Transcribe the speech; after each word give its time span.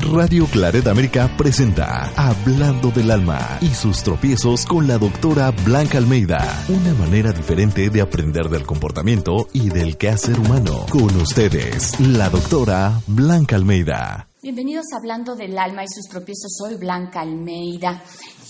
Radio 0.00 0.46
Claret 0.46 0.86
América 0.88 1.30
presenta 1.36 2.10
Hablando 2.16 2.90
del 2.90 3.10
Alma 3.10 3.58
y 3.60 3.68
sus 3.68 4.02
tropiezos 4.02 4.66
con 4.66 4.88
la 4.88 4.98
doctora 4.98 5.52
Blanca 5.64 5.98
Almeida. 5.98 6.64
Una 6.68 6.94
manera 6.94 7.32
diferente 7.32 7.90
de 7.90 8.00
aprender 8.00 8.48
del 8.48 8.66
comportamiento 8.66 9.48
y 9.52 9.68
del 9.68 9.96
quehacer 9.96 10.38
humano. 10.40 10.86
Con 10.90 11.14
ustedes, 11.16 12.00
la 12.00 12.28
doctora 12.28 13.00
Blanca 13.06 13.54
Almeida. 13.56 14.28
Bienvenidos 14.42 14.86
a 14.92 14.96
Hablando 14.96 15.36
del 15.36 15.56
Alma 15.56 15.84
y 15.84 15.88
sus 15.88 16.06
tropiezos. 16.08 16.56
Soy 16.58 16.76
Blanca 16.76 17.20
Almeida. 17.20 18.02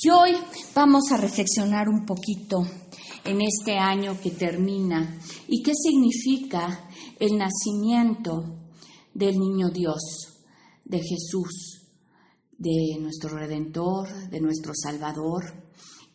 Y 0.03 0.09
hoy 0.11 0.37
vamos 0.75 1.13
a 1.13 1.19
reflexionar 1.19 1.89
un 1.89 2.07
poquito 2.07 2.67
en 3.25 3.43
este 3.43 3.77
año 3.79 4.19
que 4.23 4.31
termina 4.31 5.19
y 5.47 5.63
qué 5.63 5.73
significa 5.75 6.89
el 7.21 7.37
nacimiento 7.37 8.45
del 9.13 9.39
niño 9.39 9.69
Dios 9.69 10.34
de 10.85 11.01
Jesús, 11.01 11.83
de 12.59 12.99
nuestro 13.01 13.37
Redentor, 13.37 14.31
de 14.31 14.41
nuestro 14.41 14.73
Salvador, 14.75 15.45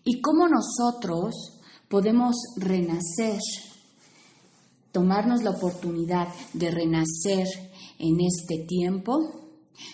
y 0.03 0.21
cómo 0.21 0.47
nosotros 0.47 1.59
podemos 1.89 2.35
renacer, 2.55 3.39
tomarnos 4.91 5.43
la 5.43 5.51
oportunidad 5.51 6.27
de 6.53 6.71
renacer 6.71 7.47
en 7.97 8.19
este 8.21 8.65
tiempo 8.65 9.39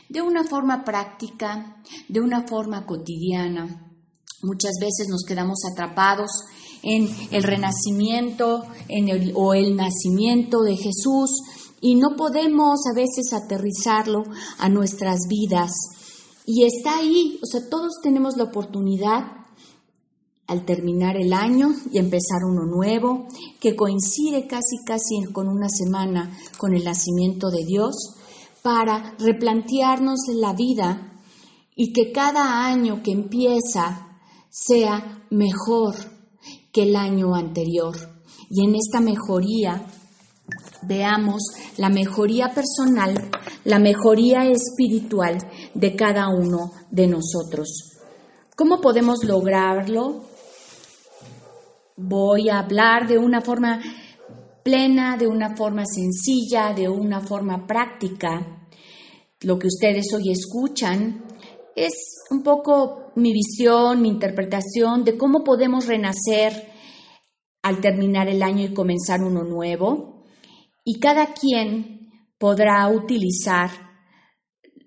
de 0.09 0.21
una 0.21 0.43
forma 0.43 0.83
práctica, 0.83 1.81
de 2.07 2.19
una 2.19 2.47
forma 2.47 2.85
cotidiana. 2.85 3.91
Muchas 4.43 4.73
veces 4.79 5.07
nos 5.09 5.23
quedamos 5.23 5.59
atrapados 5.71 6.29
en 6.83 7.09
el 7.31 7.43
renacimiento 7.43 8.63
en 8.87 9.09
el, 9.09 9.33
o 9.35 9.53
el 9.53 9.75
nacimiento 9.75 10.61
de 10.61 10.77
Jesús, 10.77 11.41
y 11.85 11.93
no 11.93 12.15
podemos 12.17 12.79
a 12.91 12.95
veces 12.95 13.31
aterrizarlo 13.31 14.23
a 14.57 14.69
nuestras 14.69 15.27
vidas. 15.29 15.71
Y 16.43 16.63
está 16.63 16.97
ahí, 16.97 17.39
o 17.43 17.45
sea, 17.45 17.69
todos 17.69 18.01
tenemos 18.01 18.37
la 18.37 18.45
oportunidad 18.45 19.23
al 20.47 20.65
terminar 20.65 21.15
el 21.15 21.31
año 21.31 21.75
y 21.91 21.99
empezar 21.99 22.39
uno 22.43 22.65
nuevo, 22.65 23.27
que 23.59 23.75
coincide 23.75 24.47
casi 24.47 24.83
casi 24.83 25.31
con 25.31 25.47
una 25.47 25.69
semana 25.69 26.35
con 26.57 26.73
el 26.73 26.83
nacimiento 26.83 27.51
de 27.51 27.63
Dios, 27.65 28.15
para 28.63 29.13
replantearnos 29.19 30.21
la 30.33 30.53
vida 30.53 31.21
y 31.75 31.93
que 31.93 32.11
cada 32.11 32.65
año 32.65 33.03
que 33.03 33.11
empieza 33.11 34.17
sea 34.49 35.27
mejor 35.29 35.93
que 36.73 36.81
el 36.81 36.95
año 36.95 37.35
anterior. 37.35 37.95
Y 38.49 38.65
en 38.65 38.73
esta 38.73 39.01
mejoría 39.01 39.85
veamos 40.87 41.41
la 41.77 41.89
mejoría 41.89 42.53
personal, 42.53 43.31
la 43.63 43.79
mejoría 43.79 44.45
espiritual 44.45 45.37
de 45.73 45.95
cada 45.95 46.29
uno 46.29 46.71
de 46.91 47.07
nosotros. 47.07 47.97
¿Cómo 48.55 48.79
podemos 48.79 49.23
lograrlo? 49.23 50.23
Voy 51.97 52.49
a 52.49 52.59
hablar 52.59 53.07
de 53.07 53.17
una 53.17 53.41
forma 53.41 53.81
plena, 54.63 55.17
de 55.17 55.27
una 55.27 55.55
forma 55.55 55.83
sencilla, 55.85 56.73
de 56.73 56.89
una 56.89 57.21
forma 57.21 57.65
práctica. 57.65 58.67
Lo 59.41 59.59
que 59.59 59.67
ustedes 59.67 60.13
hoy 60.13 60.31
escuchan 60.31 61.25
es 61.75 61.93
un 62.31 62.41
poco 62.41 63.11
mi 63.15 63.33
visión, 63.33 64.01
mi 64.01 64.09
interpretación 64.09 65.03
de 65.03 65.17
cómo 65.17 65.43
podemos 65.43 65.85
renacer 65.85 66.71
al 67.61 67.81
terminar 67.81 68.27
el 68.27 68.41
año 68.43 68.65
y 68.65 68.73
comenzar 68.73 69.21
uno 69.21 69.43
nuevo 69.43 70.14
y 70.85 70.99
cada 70.99 71.33
quien 71.33 72.09
podrá 72.37 72.87
utilizar 72.87 73.71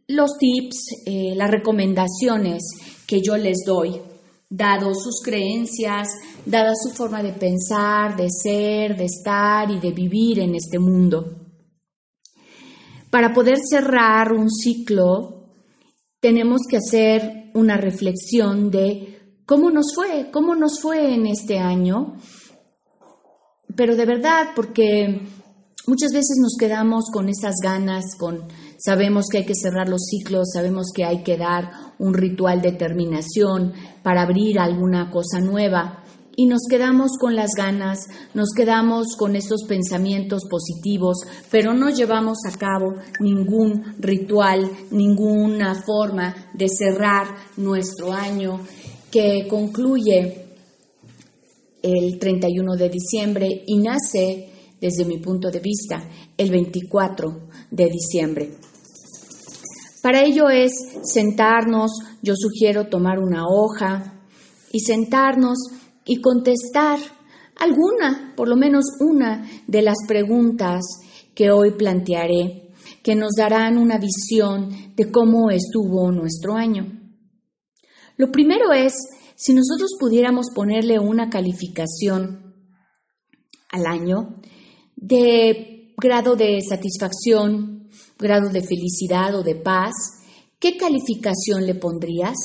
los 0.06 0.38
tips, 0.38 1.02
eh, 1.04 1.34
las 1.34 1.50
recomendaciones 1.50 2.62
que 3.06 3.20
yo 3.20 3.36
les 3.36 3.58
doy, 3.66 4.00
dado 4.48 4.94
sus 4.94 5.20
creencias, 5.22 6.08
dada 6.46 6.72
su 6.74 6.90
forma 6.96 7.22
de 7.22 7.32
pensar, 7.32 8.16
de 8.16 8.28
ser, 8.30 8.96
de 8.96 9.04
estar 9.04 9.70
y 9.70 9.80
de 9.80 9.90
vivir 9.90 10.38
en 10.38 10.54
este 10.54 10.78
mundo. 10.78 11.34
Para 13.10 13.34
poder 13.34 13.58
cerrar 13.68 14.32
un 14.32 14.50
ciclo, 14.50 15.50
tenemos 16.20 16.62
que 16.70 16.76
hacer 16.78 17.50
una 17.54 17.76
reflexión 17.76 18.70
de 18.70 19.40
cómo 19.44 19.70
nos 19.70 19.94
fue, 19.94 20.30
cómo 20.30 20.54
nos 20.54 20.80
fue 20.80 21.12
en 21.14 21.26
este 21.26 21.58
año, 21.58 22.16
pero 23.74 23.96
de 23.96 24.06
verdad, 24.06 24.50
porque 24.54 25.20
Muchas 25.88 26.12
veces 26.12 26.36
nos 26.38 26.54
quedamos 26.60 27.06
con 27.10 27.30
esas 27.30 27.54
ganas, 27.62 28.14
con 28.18 28.46
sabemos 28.76 29.24
que 29.32 29.38
hay 29.38 29.46
que 29.46 29.54
cerrar 29.54 29.88
los 29.88 30.02
ciclos, 30.04 30.50
sabemos 30.52 30.88
que 30.94 31.06
hay 31.06 31.22
que 31.22 31.38
dar 31.38 31.70
un 31.98 32.12
ritual 32.12 32.60
de 32.60 32.72
terminación 32.72 33.72
para 34.02 34.20
abrir 34.20 34.58
alguna 34.58 35.10
cosa 35.10 35.40
nueva 35.40 36.04
y 36.36 36.44
nos 36.44 36.66
quedamos 36.68 37.12
con 37.18 37.34
las 37.34 37.52
ganas, 37.56 38.00
nos 38.34 38.50
quedamos 38.54 39.16
con 39.16 39.34
esos 39.34 39.64
pensamientos 39.66 40.42
positivos, 40.50 41.22
pero 41.50 41.72
no 41.72 41.88
llevamos 41.88 42.36
a 42.46 42.54
cabo 42.58 42.92
ningún 43.18 43.94
ritual, 43.98 44.70
ninguna 44.90 45.74
forma 45.74 46.50
de 46.52 46.68
cerrar 46.68 47.28
nuestro 47.56 48.12
año 48.12 48.60
que 49.10 49.46
concluye 49.48 50.48
el 51.80 52.18
31 52.18 52.76
de 52.76 52.90
diciembre 52.90 53.62
y 53.66 53.78
nace 53.78 54.57
desde 54.80 55.04
mi 55.04 55.18
punto 55.18 55.50
de 55.50 55.60
vista, 55.60 56.08
el 56.36 56.50
24 56.50 57.48
de 57.70 57.86
diciembre. 57.86 58.50
Para 60.02 60.22
ello 60.22 60.48
es 60.48 60.72
sentarnos, 61.02 61.90
yo 62.22 62.34
sugiero 62.36 62.86
tomar 62.88 63.18
una 63.18 63.44
hoja 63.46 64.22
y 64.72 64.80
sentarnos 64.80 65.58
y 66.04 66.20
contestar 66.20 66.98
alguna, 67.56 68.32
por 68.36 68.48
lo 68.48 68.56
menos 68.56 68.84
una 69.00 69.48
de 69.66 69.82
las 69.82 69.96
preguntas 70.06 70.82
que 71.34 71.50
hoy 71.50 71.72
plantearé, 71.72 72.72
que 73.02 73.14
nos 73.14 73.32
darán 73.36 73.78
una 73.78 73.98
visión 73.98 74.94
de 74.94 75.10
cómo 75.10 75.50
estuvo 75.50 76.10
nuestro 76.12 76.54
año. 76.54 76.86
Lo 78.16 78.30
primero 78.30 78.72
es, 78.72 78.94
si 79.36 79.52
nosotros 79.54 79.90
pudiéramos 79.98 80.46
ponerle 80.54 80.98
una 80.98 81.30
calificación 81.30 82.54
al 83.70 83.86
año, 83.86 84.34
de 85.00 85.92
grado 85.96 86.34
de 86.34 86.60
satisfacción, 86.60 87.88
grado 88.18 88.50
de 88.50 88.62
felicidad 88.62 89.34
o 89.36 89.42
de 89.42 89.54
paz, 89.54 89.92
¿qué 90.58 90.76
calificación 90.76 91.66
le 91.66 91.74
pondrías? 91.74 92.36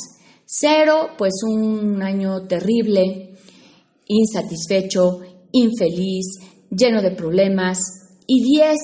Cero, 0.46 1.10
pues 1.18 1.34
un 1.44 2.02
año 2.02 2.44
terrible, 2.48 3.36
insatisfecho, 4.08 5.22
infeliz, 5.52 6.26
lleno 6.70 7.02
de 7.02 7.12
problemas. 7.12 7.80
Y 8.28 8.44
diez, 8.44 8.78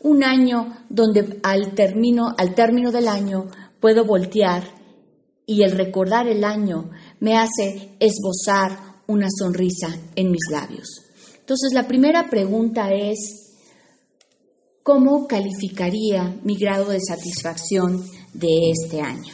un 0.00 0.22
año 0.22 0.76
donde 0.88 1.40
al 1.42 1.74
término, 1.74 2.34
al 2.36 2.54
término 2.54 2.92
del 2.92 3.08
año 3.08 3.48
puedo 3.80 4.04
voltear 4.04 4.62
y 5.44 5.62
el 5.62 5.72
recordar 5.72 6.28
el 6.28 6.44
año 6.44 6.90
me 7.20 7.36
hace 7.36 7.96
esbozar 7.98 9.02
una 9.06 9.28
sonrisa 9.30 9.88
en 10.14 10.30
mis 10.30 10.50
labios. 10.50 11.07
Entonces, 11.48 11.72
la 11.72 11.88
primera 11.88 12.28
pregunta 12.28 12.92
es, 12.92 13.56
¿cómo 14.82 15.26
calificaría 15.26 16.36
mi 16.42 16.58
grado 16.58 16.90
de 16.90 17.00
satisfacción 17.00 18.04
de 18.34 18.70
este 18.70 19.00
año? 19.00 19.32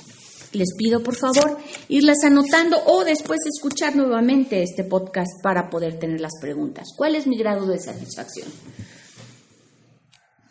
Les 0.53 0.77
pido, 0.79 1.03
por 1.03 1.17
favor, 1.17 1.59
irlas 1.89 2.23
anotando 2.23 2.77
o 2.87 3.03
después 3.03 3.41
escuchar 3.53 3.97
nuevamente 3.97 4.63
este 4.63 4.85
podcast 4.85 5.43
para 5.43 5.69
poder 5.69 5.99
tener 5.99 6.21
las 6.21 6.35
preguntas. 6.41 6.87
¿Cuál 6.97 7.17
es 7.17 7.27
mi 7.27 7.37
grado 7.37 7.67
de 7.67 7.81
satisfacción? 7.81 8.47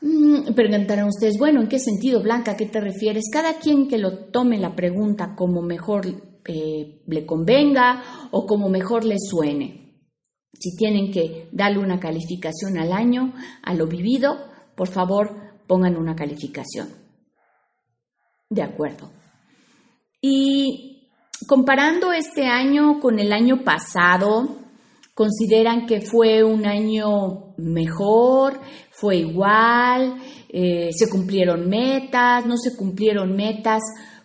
Mm, 0.02 0.54
preguntarán 0.54 1.08
ustedes, 1.08 1.38
bueno, 1.38 1.62
¿en 1.62 1.70
qué 1.70 1.80
sentido, 1.80 2.22
Blanca? 2.22 2.52
¿A 2.52 2.58
qué 2.58 2.66
te 2.66 2.82
refieres? 2.82 3.30
Cada 3.32 3.54
quien 3.60 3.88
que 3.88 4.00
lo 4.00 4.26
tome 4.26 4.58
la 4.58 4.76
pregunta 4.76 5.34
como 5.34 5.62
mejor 5.62 6.08
eh, 6.46 7.00
le 7.08 7.26
convenga 7.26 8.28
o 8.32 8.46
como 8.46 8.68
mejor 8.68 9.06
le 9.06 9.16
suene. 9.18 9.83
Si 10.60 10.76
tienen 10.76 11.12
que 11.12 11.50
darle 11.52 11.80
una 11.80 12.00
calificación 12.00 12.78
al 12.78 12.94
año, 12.94 13.34
a 13.64 13.74
lo 13.74 13.88
vivido, 13.88 14.38
por 14.76 14.88
favor 14.88 15.36
pongan 15.68 15.98
una 15.98 16.16
calificación. 16.16 16.90
De 18.50 18.62
acuerdo. 18.62 19.10
Y 20.22 21.10
comparando 21.48 22.14
este 22.14 22.46
año 22.46 23.00
con 23.00 23.20
el 23.20 23.34
año 23.34 23.64
pasado, 23.64 24.58
¿consideran 25.14 25.86
que 25.86 26.02
fue 26.02 26.44
un 26.44 26.66
año 26.66 27.56
mejor? 27.58 28.60
¿Fue 28.92 29.18
igual? 29.18 30.16
Eh, 30.50 30.92
¿Se 30.94 31.10
cumplieron 31.10 31.68
metas? 31.68 32.46
¿No 32.46 32.58
se 32.58 32.76
cumplieron 32.78 33.36
metas? 33.36 33.82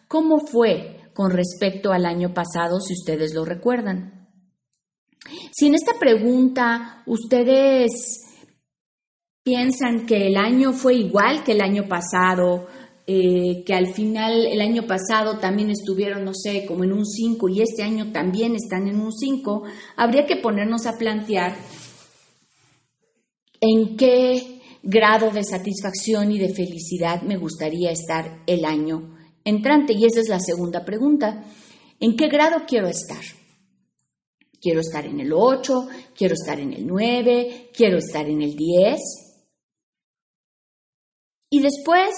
¿Cómo 0.06 0.38
fue 0.38 1.10
con 1.14 1.30
respecto 1.30 1.90
al 1.90 2.06
año 2.06 2.32
pasado, 2.32 2.80
si 2.80 2.92
ustedes 2.92 3.34
lo 3.34 3.44
recuerdan? 3.44 4.17
Si 5.52 5.66
en 5.66 5.74
esta 5.74 5.98
pregunta 5.98 7.02
ustedes 7.06 7.90
piensan 9.42 10.06
que 10.06 10.26
el 10.26 10.36
año 10.36 10.72
fue 10.72 10.94
igual 10.94 11.42
que 11.42 11.52
el 11.52 11.60
año 11.60 11.88
pasado, 11.88 12.66
eh, 13.06 13.64
que 13.64 13.72
al 13.72 13.94
final 13.94 14.46
el 14.46 14.60
año 14.60 14.86
pasado 14.86 15.38
también 15.38 15.70
estuvieron, 15.70 16.24
no 16.24 16.34
sé, 16.34 16.66
como 16.66 16.84
en 16.84 16.92
un 16.92 17.06
5 17.06 17.48
y 17.48 17.62
este 17.62 17.82
año 17.82 18.12
también 18.12 18.54
están 18.54 18.86
en 18.86 19.00
un 19.00 19.12
5, 19.12 19.62
habría 19.96 20.26
que 20.26 20.36
ponernos 20.36 20.84
a 20.84 20.98
plantear 20.98 21.56
en 23.60 23.96
qué 23.96 24.60
grado 24.82 25.30
de 25.30 25.44
satisfacción 25.44 26.32
y 26.32 26.38
de 26.38 26.54
felicidad 26.54 27.22
me 27.22 27.36
gustaría 27.36 27.90
estar 27.90 28.42
el 28.46 28.64
año 28.64 29.16
entrante. 29.44 29.94
Y 29.94 30.04
esa 30.04 30.20
es 30.20 30.28
la 30.28 30.40
segunda 30.40 30.84
pregunta. 30.84 31.44
¿En 32.00 32.16
qué 32.16 32.28
grado 32.28 32.64
quiero 32.66 32.88
estar? 32.88 33.22
Quiero 34.60 34.80
estar 34.80 35.06
en 35.06 35.20
el 35.20 35.32
8, 35.32 35.88
quiero 36.16 36.34
estar 36.34 36.58
en 36.58 36.72
el 36.72 36.86
9, 36.86 37.70
quiero 37.74 37.98
estar 37.98 38.28
en 38.28 38.42
el 38.42 38.56
10. 38.56 38.98
Y 41.50 41.60
después 41.60 42.10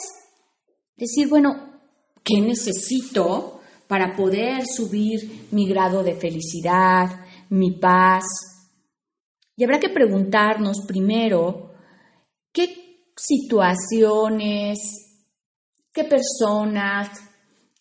decir, 0.96 1.28
bueno, 1.28 1.80
¿qué 2.24 2.40
necesito 2.40 3.60
para 3.86 4.16
poder 4.16 4.64
subir 4.66 5.48
mi 5.50 5.68
grado 5.68 6.02
de 6.02 6.14
felicidad, 6.14 7.26
mi 7.50 7.72
paz? 7.72 8.24
Y 9.56 9.64
habrá 9.64 9.78
que 9.78 9.90
preguntarnos 9.90 10.80
primero 10.86 11.72
qué 12.52 13.12
situaciones, 13.16 14.78
qué 15.92 16.04
personas, 16.04 17.10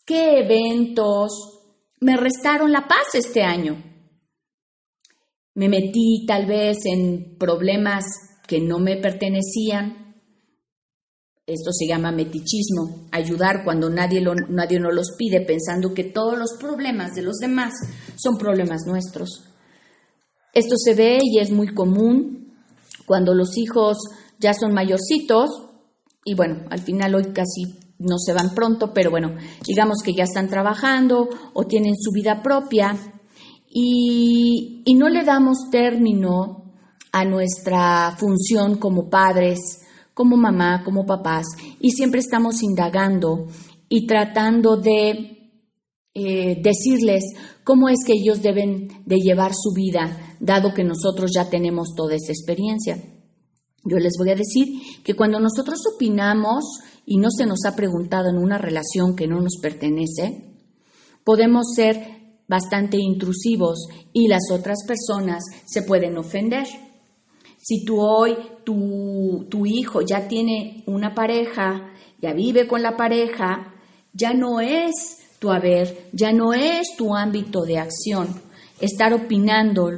qué 0.05 0.39
eventos 0.39 1.59
me 2.01 2.17
restaron 2.17 2.71
la 2.71 2.87
paz 2.87 3.15
este 3.15 3.43
año. 3.43 3.88
Me 5.59 5.67
metí 5.67 6.23
tal 6.25 6.45
vez 6.45 6.85
en 6.85 7.35
problemas 7.37 8.05
que 8.47 8.61
no 8.61 8.79
me 8.79 8.95
pertenecían, 8.95 10.15
esto 11.45 11.73
se 11.73 11.85
llama 11.85 12.13
metichismo, 12.13 13.09
ayudar 13.11 13.65
cuando 13.65 13.89
nadie, 13.89 14.23
nadie 14.47 14.79
nos 14.79 14.95
los 14.95 15.15
pide, 15.17 15.41
pensando 15.41 15.93
que 15.93 16.05
todos 16.05 16.39
los 16.39 16.53
problemas 16.57 17.13
de 17.13 17.23
los 17.23 17.39
demás 17.39 17.73
son 18.15 18.37
problemas 18.37 18.83
nuestros. 18.87 19.49
Esto 20.53 20.77
se 20.77 20.93
ve 20.93 21.19
y 21.21 21.39
es 21.39 21.51
muy 21.51 21.73
común 21.73 22.53
cuando 23.05 23.33
los 23.33 23.57
hijos 23.57 23.97
ya 24.39 24.53
son 24.53 24.73
mayorcitos 24.73 25.49
y 26.23 26.35
bueno, 26.35 26.67
al 26.69 26.79
final 26.79 27.15
hoy 27.15 27.33
casi 27.33 27.63
no 27.97 28.17
se 28.17 28.31
van 28.31 28.55
pronto, 28.55 28.93
pero 28.93 29.11
bueno, 29.11 29.35
digamos 29.67 29.97
que 30.05 30.13
ya 30.13 30.23
están 30.23 30.47
trabajando 30.47 31.27
o 31.53 31.65
tienen 31.65 31.95
su 31.97 32.11
vida 32.13 32.41
propia 32.41 33.18
y, 33.69 34.83
no 34.95 35.07
le 35.07 35.23
damos 35.23 35.69
término 35.71 36.65
a 37.11 37.23
nuestra 37.23 38.15
función 38.17 38.77
como 38.77 39.09
padres 39.09 39.59
como 40.13 40.35
mamá, 40.35 40.83
como 40.83 41.05
papás, 41.05 41.45
y 41.79 41.91
siempre 41.91 42.19
estamos 42.19 42.61
indagando 42.61 43.47
y 43.87 44.05
tratando 44.05 44.75
de 44.75 45.53
eh, 46.13 46.61
decirles 46.61 47.23
cómo 47.63 47.87
es 47.87 47.99
que 48.05 48.11
ellos 48.21 48.41
deben 48.41 48.89
de 49.05 49.15
llevar 49.15 49.53
su 49.53 49.71
vida, 49.73 50.35
dado 50.41 50.73
que 50.73 50.83
nosotros 50.83 51.31
ya 51.33 51.49
tenemos 51.49 51.93
toda 51.95 52.15
esa 52.15 52.33
experiencia. 52.33 53.01
Yo 53.85 53.97
les 53.97 54.17
voy 54.19 54.31
a 54.31 54.35
decir 54.35 54.81
que 55.05 55.15
cuando 55.15 55.39
nosotros 55.39 55.79
opinamos 55.95 56.65
y 57.05 57.17
no 57.17 57.29
se 57.31 57.45
nos 57.45 57.63
ha 57.65 57.77
preguntado 57.77 58.29
en 58.29 58.39
una 58.39 58.57
relación 58.57 59.15
que 59.15 59.25
no 59.25 59.39
nos 59.39 59.55
pertenece, 59.61 60.53
podemos 61.23 61.67
ser 61.73 62.18
bastante 62.49 62.97
intrusivos 62.97 63.87
y 64.11 64.27
las 64.27 64.51
otras 64.51 64.79
personas 64.85 65.43
se 65.65 65.83
pueden 65.83 66.17
ofender. 66.17 66.67
Si 67.61 67.85
tú 67.85 68.01
hoy, 68.01 68.35
tu, 68.65 69.45
tu 69.49 69.65
hijo 69.65 70.01
ya 70.01 70.27
tiene 70.27 70.83
una 70.87 71.13
pareja, 71.13 71.93
ya 72.21 72.33
vive 72.33 72.67
con 72.67 72.81
la 72.81 72.97
pareja, 72.97 73.73
ya 74.11 74.33
no 74.33 74.59
es 74.59 75.19
tu 75.39 75.51
haber, 75.51 76.09
ya 76.11 76.33
no 76.33 76.53
es 76.53 76.95
tu 76.97 77.15
ámbito 77.15 77.61
de 77.61 77.77
acción 77.77 78.49
estar 78.79 79.13
opinando 79.13 79.91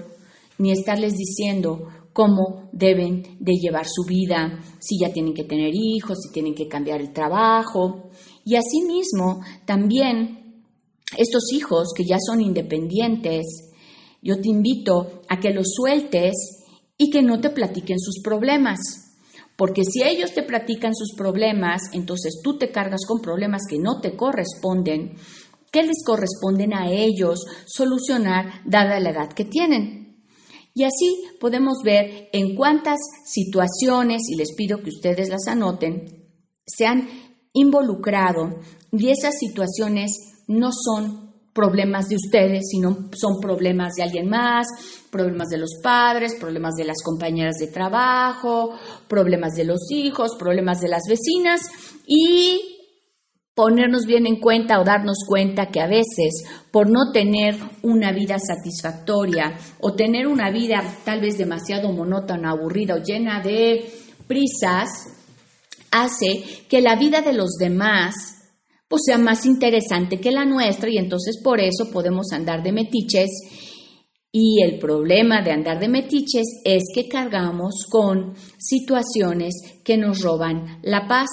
ni 0.57 0.71
estarles 0.71 1.13
diciendo 1.13 1.87
cómo 2.13 2.69
deben 2.71 3.37
de 3.39 3.53
llevar 3.53 3.87
su 3.87 4.03
vida, 4.03 4.59
si 4.79 4.99
ya 4.99 5.13
tienen 5.13 5.33
que 5.33 5.43
tener 5.43 5.71
hijos, 5.73 6.17
si 6.21 6.33
tienen 6.33 6.53
que 6.53 6.67
cambiar 6.67 7.01
el 7.01 7.13
trabajo. 7.13 8.09
Y 8.43 8.55
asimismo, 8.55 9.41
también 9.65 10.40
estos 11.17 11.51
hijos 11.53 11.89
que 11.95 12.05
ya 12.05 12.17
son 12.25 12.41
independientes, 12.41 13.71
yo 14.21 14.39
te 14.39 14.49
invito 14.49 15.21
a 15.29 15.39
que 15.39 15.51
los 15.51 15.73
sueltes 15.73 16.33
y 16.97 17.09
que 17.09 17.21
no 17.21 17.41
te 17.41 17.49
platiquen 17.49 17.99
sus 17.99 18.21
problemas. 18.23 18.79
Porque 19.57 19.83
si 19.83 20.03
ellos 20.03 20.33
te 20.33 20.43
platican 20.43 20.95
sus 20.95 21.13
problemas, 21.15 21.81
entonces 21.93 22.39
tú 22.43 22.57
te 22.57 22.71
cargas 22.71 23.01
con 23.07 23.21
problemas 23.21 23.61
que 23.69 23.79
no 23.79 23.99
te 23.99 24.15
corresponden, 24.15 25.15
que 25.71 25.83
les 25.83 26.03
corresponden 26.05 26.73
a 26.73 26.91
ellos 26.91 27.45
solucionar 27.65 28.61
dada 28.65 28.99
la 28.99 29.09
edad 29.09 29.33
que 29.33 29.45
tienen. 29.45 30.25
Y 30.73 30.83
así 30.83 31.23
podemos 31.39 31.79
ver 31.83 32.29
en 32.31 32.55
cuántas 32.55 32.99
situaciones, 33.25 34.21
y 34.29 34.35
les 34.35 34.53
pido 34.55 34.81
que 34.81 34.89
ustedes 34.89 35.29
las 35.29 35.47
anoten, 35.47 36.29
se 36.65 36.85
han 36.85 37.09
involucrado 37.53 38.59
y 38.91 39.09
esas 39.09 39.37
situaciones 39.37 40.11
no 40.47 40.69
son 40.71 41.31
problemas 41.53 42.07
de 42.07 42.15
ustedes, 42.15 42.69
sino 42.69 43.09
son 43.13 43.39
problemas 43.41 43.93
de 43.95 44.03
alguien 44.03 44.29
más, 44.29 44.67
problemas 45.09 45.49
de 45.49 45.57
los 45.57 45.71
padres, 45.83 46.35
problemas 46.39 46.75
de 46.75 46.85
las 46.85 47.03
compañeras 47.03 47.55
de 47.59 47.67
trabajo, 47.67 48.73
problemas 49.07 49.53
de 49.55 49.65
los 49.65 49.91
hijos, 49.91 50.35
problemas 50.39 50.79
de 50.79 50.87
las 50.87 51.03
vecinas 51.09 51.61
y 52.05 52.71
ponernos 53.53 54.05
bien 54.05 54.25
en 54.27 54.39
cuenta 54.39 54.79
o 54.79 54.85
darnos 54.85 55.25
cuenta 55.27 55.67
que 55.67 55.81
a 55.81 55.87
veces 55.87 56.43
por 56.71 56.89
no 56.89 57.11
tener 57.11 57.57
una 57.81 58.13
vida 58.13 58.37
satisfactoria 58.39 59.57
o 59.81 59.93
tener 59.93 60.27
una 60.27 60.49
vida 60.51 60.81
tal 61.03 61.19
vez 61.19 61.37
demasiado 61.37 61.91
monótona, 61.91 62.51
aburrida 62.51 62.95
o 62.95 63.03
llena 63.03 63.41
de 63.41 63.91
prisas, 64.27 65.09
hace 65.91 66.65
que 66.69 66.79
la 66.79 66.95
vida 66.95 67.21
de 67.21 67.33
los 67.33 67.57
demás 67.59 68.40
pues 68.91 69.03
sea 69.05 69.17
más 69.17 69.45
interesante 69.45 70.19
que 70.19 70.31
la 70.31 70.43
nuestra 70.43 70.89
y 70.89 70.97
entonces 70.97 71.39
por 71.41 71.61
eso 71.61 71.89
podemos 71.93 72.33
andar 72.33 72.61
de 72.61 72.73
metiches. 72.73 73.29
Y 74.33 74.61
el 74.63 74.79
problema 74.79 75.41
de 75.41 75.51
andar 75.51 75.79
de 75.79 75.87
metiches 75.87 76.45
es 76.65 76.83
que 76.93 77.07
cargamos 77.07 77.85
con 77.89 78.35
situaciones 78.57 79.53
que 79.85 79.97
nos 79.97 80.21
roban 80.21 80.81
la 80.83 81.07
paz. 81.07 81.29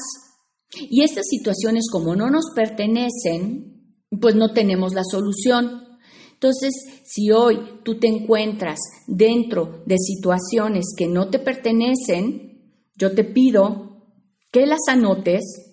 Y 0.73 1.03
estas 1.03 1.27
situaciones 1.29 1.87
como 1.91 2.15
no 2.15 2.31
nos 2.31 2.53
pertenecen, 2.55 4.05
pues 4.21 4.37
no 4.37 4.53
tenemos 4.53 4.95
la 4.95 5.03
solución. 5.03 5.99
Entonces, 6.35 6.73
si 7.05 7.33
hoy 7.33 7.59
tú 7.83 7.99
te 7.99 8.07
encuentras 8.07 8.79
dentro 9.09 9.83
de 9.85 9.97
situaciones 9.99 10.95
que 10.97 11.09
no 11.09 11.29
te 11.29 11.41
pertenecen, 11.41 12.77
yo 12.95 13.17
te 13.17 13.25
pido 13.25 14.07
que 14.53 14.65
las 14.65 14.87
anotes 14.89 15.68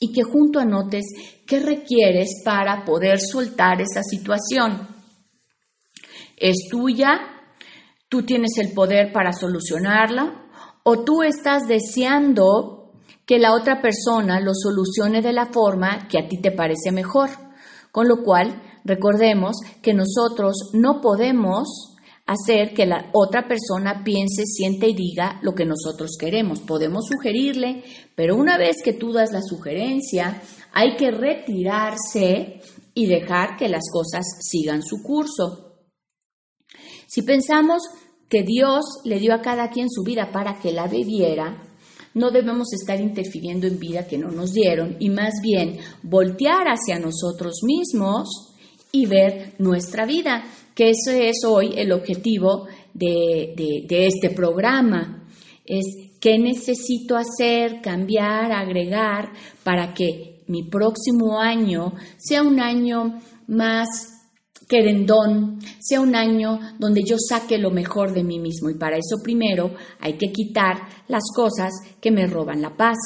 y 0.00 0.12
que 0.12 0.22
junto 0.22 0.58
anotes 0.58 1.04
qué 1.46 1.60
requieres 1.60 2.42
para 2.44 2.84
poder 2.84 3.20
soltar 3.20 3.80
esa 3.82 4.02
situación. 4.02 4.88
¿Es 6.36 6.68
tuya? 6.70 7.20
¿Tú 8.08 8.22
tienes 8.22 8.56
el 8.56 8.72
poder 8.72 9.12
para 9.12 9.32
solucionarla? 9.32 10.48
¿O 10.82 11.04
tú 11.04 11.22
estás 11.22 11.68
deseando 11.68 12.94
que 13.26 13.38
la 13.38 13.54
otra 13.54 13.82
persona 13.82 14.40
lo 14.40 14.52
solucione 14.54 15.20
de 15.20 15.34
la 15.34 15.46
forma 15.46 16.08
que 16.08 16.18
a 16.18 16.26
ti 16.26 16.40
te 16.40 16.50
parece 16.50 16.90
mejor? 16.92 17.28
Con 17.92 18.08
lo 18.08 18.22
cual, 18.22 18.62
recordemos 18.84 19.56
que 19.82 19.92
nosotros 19.92 20.70
no 20.72 21.02
podemos 21.02 21.98
hacer 22.30 22.72
que 22.74 22.86
la 22.86 23.10
otra 23.12 23.48
persona 23.48 24.04
piense, 24.04 24.44
siente 24.46 24.88
y 24.88 24.94
diga 24.94 25.40
lo 25.42 25.52
que 25.52 25.64
nosotros 25.64 26.16
queremos. 26.16 26.60
Podemos 26.60 27.06
sugerirle, 27.06 27.82
pero 28.14 28.36
una 28.36 28.56
vez 28.56 28.76
que 28.84 28.92
tú 28.92 29.12
das 29.12 29.32
la 29.32 29.42
sugerencia, 29.42 30.40
hay 30.72 30.96
que 30.96 31.10
retirarse 31.10 32.60
y 32.94 33.06
dejar 33.06 33.56
que 33.56 33.68
las 33.68 33.90
cosas 33.92 34.24
sigan 34.40 34.82
su 34.82 35.02
curso. 35.02 35.74
Si 37.08 37.22
pensamos 37.22 37.82
que 38.28 38.44
Dios 38.44 38.84
le 39.04 39.18
dio 39.18 39.34
a 39.34 39.42
cada 39.42 39.68
quien 39.70 39.90
su 39.90 40.04
vida 40.04 40.30
para 40.30 40.60
que 40.60 40.70
la 40.70 40.86
viviera, 40.86 41.66
No 42.12 42.32
debemos 42.32 42.72
estar 42.72 43.00
interfiriendo 43.00 43.68
en 43.68 43.78
vida 43.78 44.06
que 44.06 44.18
no 44.18 44.30
nos 44.32 44.52
dieron 44.52 44.96
y 44.98 45.10
más 45.10 45.34
bien 45.42 45.78
voltear 46.02 46.66
hacia 46.66 46.98
nosotros 46.98 47.60
mismos 47.62 48.28
y 48.90 49.06
ver 49.06 49.54
nuestra 49.58 50.06
vida, 50.06 50.44
que 50.80 50.92
ese 50.92 51.28
es 51.28 51.44
hoy 51.46 51.74
el 51.76 51.92
objetivo 51.92 52.66
de, 52.94 53.52
de 53.86 54.06
este 54.06 54.30
programa. 54.30 55.28
Es 55.62 55.84
qué 56.18 56.38
necesito 56.38 57.18
hacer, 57.18 57.82
cambiar, 57.82 58.50
agregar 58.50 59.30
para 59.62 59.92
que 59.92 60.40
mi 60.46 60.70
próximo 60.70 61.38
año 61.38 61.92
sea 62.16 62.42
un 62.42 62.60
año 62.60 63.20
más 63.46 63.88
querendón, 64.66 65.58
sea 65.80 66.00
un 66.00 66.14
año 66.14 66.58
donde 66.78 67.02
yo 67.06 67.16
saque 67.18 67.58
lo 67.58 67.70
mejor 67.70 68.14
de 68.14 68.24
mí 68.24 68.38
mismo. 68.38 68.70
Y 68.70 68.78
para 68.78 68.96
eso 68.96 69.16
primero 69.22 69.74
hay 70.00 70.14
que 70.14 70.32
quitar 70.32 70.78
las 71.08 71.24
cosas 71.36 71.72
que 72.00 72.10
me 72.10 72.26
roban 72.26 72.62
la 72.62 72.74
paz. 72.74 72.96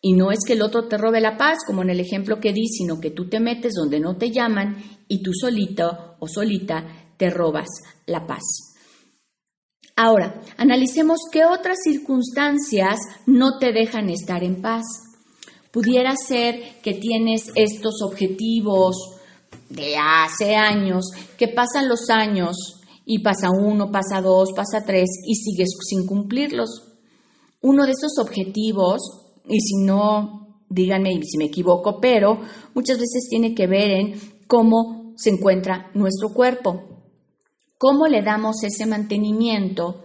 Y 0.00 0.12
no 0.12 0.30
es 0.30 0.38
que 0.46 0.52
el 0.52 0.62
otro 0.62 0.86
te 0.86 0.98
robe 0.98 1.20
la 1.20 1.36
paz, 1.36 1.58
como 1.66 1.82
en 1.82 1.90
el 1.90 1.98
ejemplo 1.98 2.38
que 2.38 2.52
di, 2.52 2.68
sino 2.68 3.00
que 3.00 3.10
tú 3.10 3.28
te 3.28 3.40
metes 3.40 3.72
donde 3.74 3.98
no 3.98 4.16
te 4.16 4.30
llaman 4.30 4.76
y 5.08 5.20
tú 5.20 5.32
solito 5.32 6.11
o 6.22 6.28
solita 6.28 6.86
te 7.16 7.30
robas 7.30 7.66
la 8.06 8.24
paz. 8.24 8.42
Ahora, 9.96 10.40
analicemos 10.56 11.18
qué 11.32 11.44
otras 11.44 11.78
circunstancias 11.82 13.00
no 13.26 13.58
te 13.58 13.72
dejan 13.72 14.08
estar 14.08 14.44
en 14.44 14.62
paz. 14.62 14.84
Pudiera 15.72 16.14
ser 16.14 16.80
que 16.80 16.94
tienes 16.94 17.50
estos 17.56 18.02
objetivos, 18.02 19.18
de 19.68 19.96
hace 19.96 20.54
años, 20.54 21.06
que 21.36 21.48
pasan 21.48 21.88
los 21.88 22.08
años 22.08 22.56
y 23.04 23.18
pasa 23.18 23.48
uno, 23.50 23.90
pasa 23.90 24.20
dos, 24.20 24.50
pasa 24.54 24.84
tres 24.86 25.08
y 25.26 25.34
sigues 25.34 25.70
sin 25.88 26.06
cumplirlos. 26.06 26.84
Uno 27.62 27.84
de 27.84 27.92
esos 27.92 28.18
objetivos, 28.20 29.00
y 29.48 29.60
si 29.60 29.84
no, 29.84 30.60
díganme 30.68 31.10
si 31.22 31.36
me 31.36 31.46
equivoco, 31.46 31.98
pero 32.00 32.40
muchas 32.74 32.98
veces 32.98 33.26
tiene 33.28 33.54
que 33.54 33.66
ver 33.66 33.90
en 33.90 34.20
cómo 34.46 35.01
se 35.16 35.30
encuentra 35.30 35.90
nuestro 35.94 36.30
cuerpo, 36.30 36.82
cómo 37.78 38.06
le 38.06 38.22
damos 38.22 38.62
ese 38.62 38.86
mantenimiento 38.86 40.04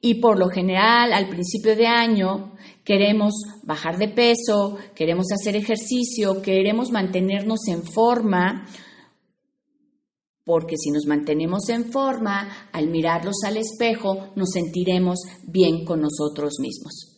y 0.00 0.14
por 0.14 0.38
lo 0.38 0.48
general 0.48 1.12
al 1.12 1.28
principio 1.28 1.76
de 1.76 1.86
año 1.86 2.52
queremos 2.84 3.34
bajar 3.64 3.98
de 3.98 4.08
peso, 4.08 4.78
queremos 4.94 5.26
hacer 5.32 5.56
ejercicio, 5.56 6.40
queremos 6.42 6.90
mantenernos 6.90 7.68
en 7.68 7.82
forma, 7.82 8.66
porque 10.44 10.76
si 10.76 10.90
nos 10.90 11.06
mantenemos 11.06 11.68
en 11.68 11.92
forma, 11.92 12.68
al 12.72 12.88
mirarlos 12.88 13.36
al 13.44 13.58
espejo, 13.58 14.30
nos 14.36 14.50
sentiremos 14.50 15.20
bien 15.46 15.84
con 15.84 16.00
nosotros 16.00 16.54
mismos. 16.58 17.09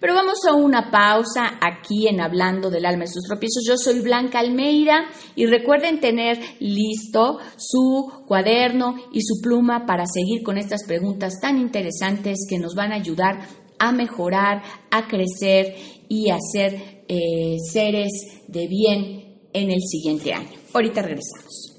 Pero 0.00 0.14
vamos 0.14 0.38
a 0.48 0.54
una 0.54 0.90
pausa 0.90 1.58
aquí 1.60 2.08
en 2.08 2.22
Hablando 2.22 2.70
del 2.70 2.86
alma 2.86 3.04
y 3.04 3.08
sus 3.08 3.24
tropiezos. 3.24 3.64
Yo 3.68 3.76
soy 3.76 4.00
Blanca 4.00 4.38
Almeida 4.38 5.04
y 5.36 5.44
recuerden 5.44 6.00
tener 6.00 6.38
listo 6.58 7.38
su 7.58 8.24
cuaderno 8.26 8.96
y 9.12 9.20
su 9.20 9.42
pluma 9.42 9.84
para 9.84 10.06
seguir 10.06 10.42
con 10.42 10.56
estas 10.56 10.84
preguntas 10.86 11.34
tan 11.40 11.58
interesantes 11.58 12.46
que 12.48 12.58
nos 12.58 12.74
van 12.74 12.92
a 12.92 12.96
ayudar 12.96 13.46
a 13.78 13.92
mejorar, 13.92 14.62
a 14.90 15.06
crecer 15.06 15.76
y 16.08 16.30
a 16.30 16.38
ser 16.40 17.04
eh, 17.06 17.56
seres 17.70 18.10
de 18.48 18.66
bien 18.68 19.38
en 19.52 19.70
el 19.70 19.80
siguiente 19.82 20.32
año. 20.32 20.58
Ahorita 20.72 21.02
regresamos. 21.02 21.69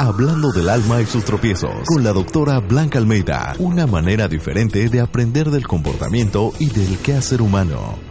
Hablando 0.00 0.52
del 0.52 0.68
alma 0.68 1.02
y 1.02 1.06
sus 1.06 1.24
tropiezos, 1.24 1.72
con 1.84 2.04
la 2.04 2.12
doctora 2.12 2.60
Blanca 2.60 3.00
Almeida, 3.00 3.56
una 3.58 3.84
manera 3.84 4.28
diferente 4.28 4.88
de 4.88 5.00
aprender 5.00 5.50
del 5.50 5.66
comportamiento 5.66 6.52
y 6.60 6.70
del 6.70 6.98
quehacer 6.98 7.42
humano. 7.42 8.07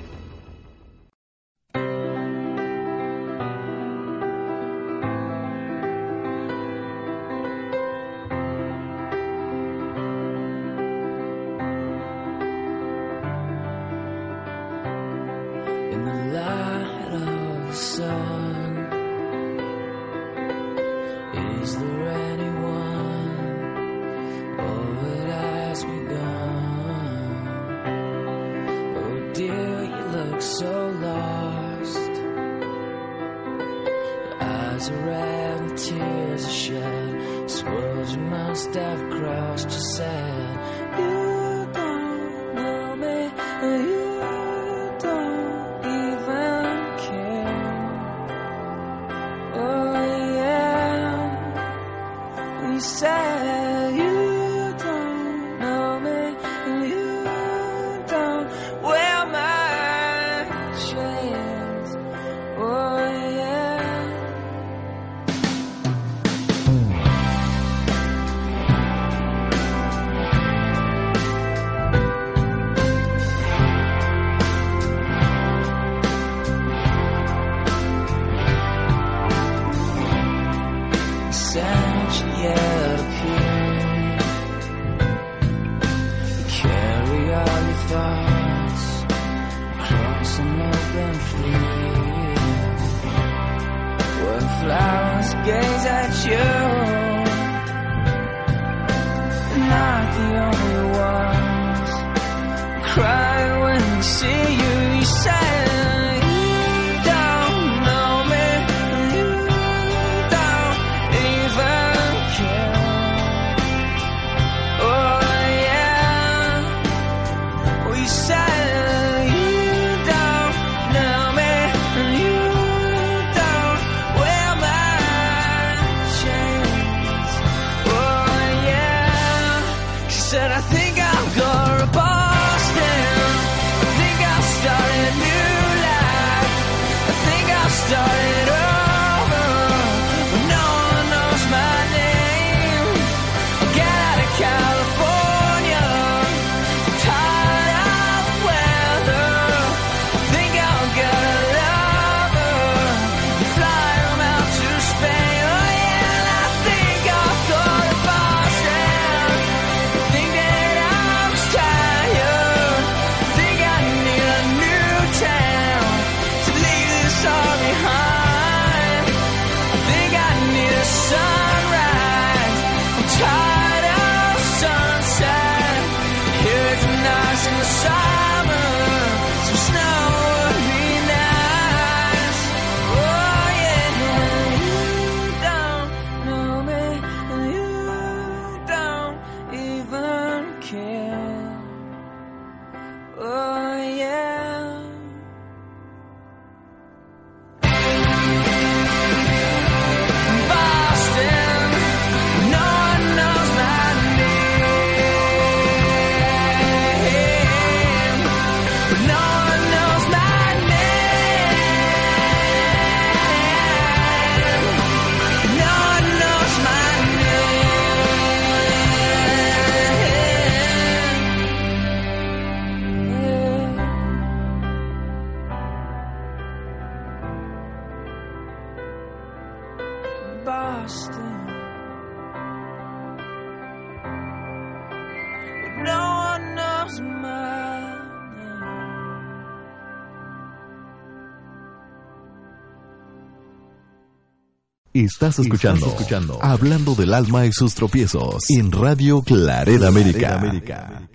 Estás 245.06 245.38
escuchando, 245.38 245.86
escuchando 245.86 246.40
Hablando 246.42 246.96
del 246.96 247.14
alma 247.14 247.46
y 247.46 247.52
sus 247.52 247.76
tropiezos 247.76 248.50
en 248.50 248.72
Radio 248.72 249.22
Claret 249.22 249.84
América. 249.84 251.08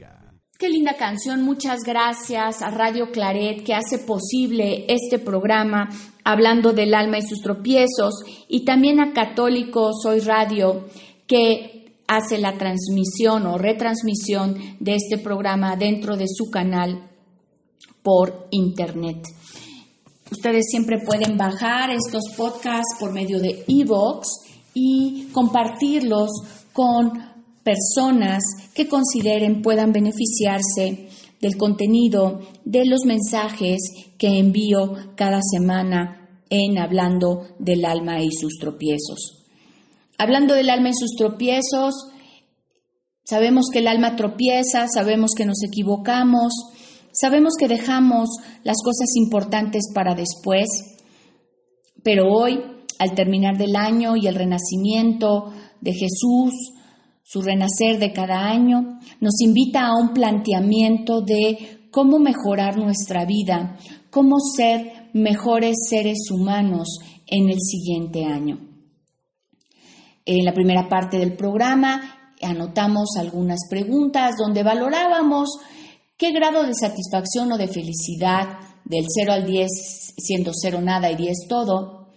Qué 0.56 0.68
linda 0.68 0.96
canción, 0.96 1.42
muchas 1.42 1.80
gracias 1.84 2.62
a 2.62 2.70
Radio 2.70 3.10
Claret 3.10 3.64
que 3.64 3.74
hace 3.74 3.98
posible 3.98 4.84
este 4.88 5.18
programa 5.18 5.88
hablando 6.22 6.72
del 6.72 6.94
alma 6.94 7.18
y 7.18 7.22
sus 7.22 7.40
tropiezos 7.40 8.14
y 8.46 8.64
también 8.64 9.00
a 9.00 9.12
Católico 9.12 9.90
Soy 10.00 10.20
Radio 10.20 10.84
que 11.26 11.96
hace 12.06 12.38
la 12.38 12.56
transmisión 12.58 13.46
o 13.48 13.58
retransmisión 13.58 14.76
de 14.78 14.94
este 14.94 15.18
programa 15.18 15.74
dentro 15.74 16.16
de 16.16 16.26
su 16.28 16.52
canal 16.52 17.10
por 18.04 18.46
internet. 18.52 19.26
Ustedes 20.32 20.64
siempre 20.70 20.98
pueden 20.98 21.36
bajar 21.36 21.90
estos 21.90 22.34
podcasts 22.34 22.96
por 22.98 23.12
medio 23.12 23.38
de 23.38 23.66
Evox 23.68 24.28
y 24.72 25.28
compartirlos 25.30 26.30
con 26.72 27.12
personas 27.62 28.42
que 28.74 28.88
consideren 28.88 29.60
puedan 29.60 29.92
beneficiarse 29.92 31.10
del 31.38 31.58
contenido 31.58 32.40
de 32.64 32.86
los 32.86 33.04
mensajes 33.04 33.78
que 34.16 34.38
envío 34.38 34.94
cada 35.16 35.40
semana 35.42 36.30
en 36.48 36.78
Hablando 36.78 37.48
del 37.58 37.84
alma 37.84 38.22
y 38.22 38.30
sus 38.32 38.54
tropiezos. 38.58 39.44
Hablando 40.16 40.54
del 40.54 40.70
alma 40.70 40.88
y 40.88 40.94
sus 40.94 41.10
tropiezos, 41.14 41.92
sabemos 43.22 43.66
que 43.70 43.80
el 43.80 43.86
alma 43.86 44.16
tropieza, 44.16 44.86
sabemos 44.88 45.32
que 45.36 45.44
nos 45.44 45.62
equivocamos, 45.62 46.54
sabemos 47.12 47.54
que 47.59 47.69
dejamos 47.69 48.28
las 48.64 48.76
cosas 48.83 49.09
importantes 49.16 49.85
para 49.95 50.14
después, 50.14 50.69
pero 52.02 52.33
hoy, 52.33 52.61
al 52.99 53.14
terminar 53.14 53.57
del 53.57 53.76
año 53.76 54.16
y 54.16 54.26
el 54.26 54.35
renacimiento 54.35 55.53
de 55.81 55.92
Jesús, 55.92 56.53
su 57.22 57.40
renacer 57.40 57.98
de 57.98 58.12
cada 58.12 58.51
año, 58.51 58.98
nos 59.20 59.40
invita 59.40 59.87
a 59.87 59.96
un 59.96 60.12
planteamiento 60.12 61.20
de 61.20 61.88
cómo 61.90 62.18
mejorar 62.18 62.77
nuestra 62.77 63.25
vida, 63.25 63.77
cómo 64.11 64.38
ser 64.38 65.11
mejores 65.14 65.77
seres 65.88 66.18
humanos 66.31 66.98
en 67.27 67.48
el 67.48 67.59
siguiente 67.61 68.25
año. 68.25 68.59
En 70.25 70.44
la 70.44 70.53
primera 70.53 70.88
parte 70.88 71.18
del 71.18 71.37
programa 71.37 72.01
anotamos 72.42 73.16
algunas 73.18 73.61
preguntas 73.68 74.35
donde 74.37 74.62
valorábamos 74.62 75.48
qué 76.22 76.30
grado 76.30 76.64
de 76.64 76.72
satisfacción 76.72 77.50
o 77.50 77.58
de 77.58 77.66
felicidad 77.66 78.61
del 78.85 79.06
0 79.12 79.32
al 79.32 79.44
10, 79.44 79.68
siendo 80.16 80.52
0 80.54 80.80
nada 80.80 81.11
y 81.11 81.16
10 81.16 81.48
todo, 81.48 82.12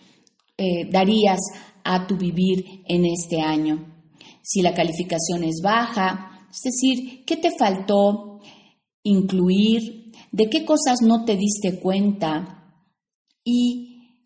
eh, 0.58 0.88
darías 0.92 1.40
a 1.84 2.06
tu 2.06 2.16
vivir 2.16 2.84
en 2.88 3.06
este 3.06 3.42
año 3.42 3.96
si 4.44 4.62
la 4.62 4.76
calificación 4.76 5.44
es 5.44 5.56
baja, 5.64 6.48
es 6.52 6.62
decir, 6.62 7.26
qué 7.26 7.38
te 7.38 7.50
faltó 7.58 8.42
incluir, 9.02 10.12
de 10.32 10.52
qué 10.52 10.66
cosas 10.66 11.02
no 11.02 11.26
te 11.26 11.36
diste 11.36 11.80
cuenta 11.80 12.76
y 13.44 14.22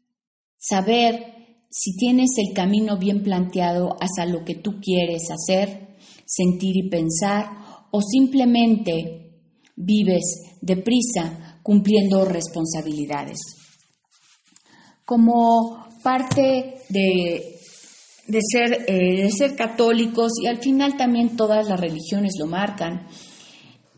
saber 0.57 1.63
si 1.69 1.95
tienes 1.95 2.31
el 2.35 2.53
camino 2.53 2.97
bien 2.97 3.23
planteado 3.23 3.95
hacia 4.01 4.25
lo 4.25 4.43
que 4.43 4.55
tú 4.55 4.81
quieres 4.81 5.29
hacer, 5.31 5.95
sentir 6.25 6.75
y 6.75 6.89
pensar 6.89 7.45
o 7.91 8.01
simplemente 8.01 9.28
vives 9.79 10.57
deprisa 10.61 11.59
cumpliendo 11.63 12.25
responsabilidades. 12.25 13.39
Como 15.05 15.87
parte 16.03 16.75
de 16.89 17.59
de 18.29 18.41
ser, 18.43 18.85
eh, 18.87 19.23
de 19.23 19.31
ser 19.31 19.55
católicos, 19.55 20.33
y 20.41 20.45
al 20.45 20.59
final 20.59 20.95
también 20.97 21.35
todas 21.35 21.67
las 21.67 21.79
religiones 21.79 22.33
lo 22.39 22.45
marcan, 22.45 23.07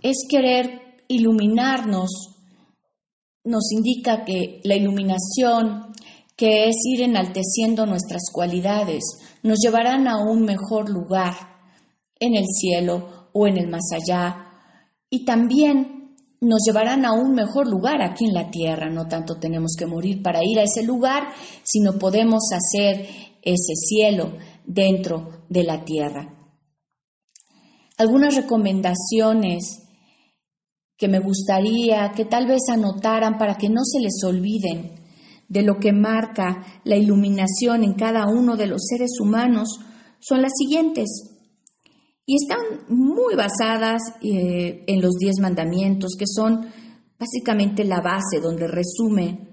es 0.01 0.25
querer 0.29 1.01
iluminarnos, 1.09 2.09
nos 3.43 3.71
indica 3.73 4.23
que 4.23 4.61
la 4.63 4.75
iluminación, 4.75 5.91
que 6.37 6.69
es 6.69 6.75
ir 6.85 7.01
enalteciendo 7.01 7.85
nuestras 7.85 8.21
cualidades, 8.31 9.03
nos 9.43 9.59
llevarán 9.61 10.07
a 10.07 10.23
un 10.23 10.43
mejor 10.43 10.89
lugar 10.89 11.33
en 12.17 12.35
el 12.35 12.45
cielo 12.45 13.29
o 13.33 13.47
en 13.47 13.57
el 13.57 13.67
más 13.67 13.89
allá, 13.91 14.50
y 15.11 15.25
también 15.25 16.15
nos 16.39 16.61
llevarán 16.65 17.05
a 17.05 17.13
un 17.13 17.35
mejor 17.35 17.67
lugar 17.67 18.01
aquí 18.01 18.25
en 18.25 18.33
la 18.33 18.49
tierra. 18.49 18.89
No 18.89 19.07
tanto 19.07 19.35
tenemos 19.35 19.75
que 19.77 19.85
morir 19.85 20.23
para 20.23 20.39
ir 20.43 20.57
a 20.57 20.63
ese 20.63 20.83
lugar, 20.83 21.27
sino 21.63 21.99
podemos 21.99 22.45
hacer 22.51 23.05
ese 23.43 23.73
cielo 23.75 24.37
dentro 24.65 25.43
de 25.49 25.63
la 25.63 25.83
tierra. 25.85 26.33
Algunas 27.97 28.35
recomendaciones 28.35 29.83
que 30.97 31.07
me 31.07 31.19
gustaría 31.19 32.11
que 32.15 32.25
tal 32.25 32.47
vez 32.47 32.61
anotaran 32.69 33.37
para 33.37 33.57
que 33.57 33.69
no 33.69 33.81
se 33.83 33.99
les 33.99 34.23
olviden 34.23 35.01
de 35.49 35.63
lo 35.63 35.77
que 35.79 35.91
marca 35.91 36.63
la 36.85 36.95
iluminación 36.95 37.83
en 37.83 37.93
cada 37.93 38.27
uno 38.27 38.55
de 38.55 38.67
los 38.67 38.83
seres 38.87 39.19
humanos 39.19 39.79
son 40.19 40.41
las 40.41 40.53
siguientes. 40.57 41.30
Y 42.25 42.35
están 42.35 42.85
muy 42.87 43.35
basadas 43.35 44.01
eh, 44.21 44.83
en 44.87 45.01
los 45.01 45.15
diez 45.15 45.39
mandamientos, 45.39 46.15
que 46.17 46.27
son 46.27 46.67
básicamente 47.19 47.83
la 47.83 48.01
base 48.01 48.39
donde 48.41 48.67
resume 48.67 49.51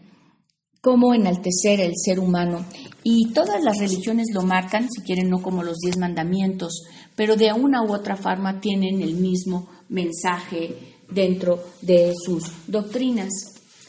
cómo 0.80 1.14
enaltecer 1.14 1.80
el 1.80 1.92
ser 1.96 2.20
humano. 2.20 2.64
Y 3.02 3.32
todas 3.32 3.62
las 3.62 3.78
religiones 3.78 4.28
lo 4.32 4.42
marcan, 4.42 4.88
si 4.90 5.02
quieren, 5.02 5.28
no 5.28 5.42
como 5.42 5.62
los 5.62 5.78
diez 5.78 5.98
mandamientos, 5.98 6.82
pero 7.16 7.36
de 7.36 7.52
una 7.52 7.82
u 7.82 7.92
otra 7.92 8.16
forma 8.16 8.60
tienen 8.60 9.02
el 9.02 9.14
mismo 9.14 9.68
mensaje 9.88 10.96
dentro 11.10 11.62
de 11.82 12.14
sus 12.14 12.44
doctrinas. 12.66 13.28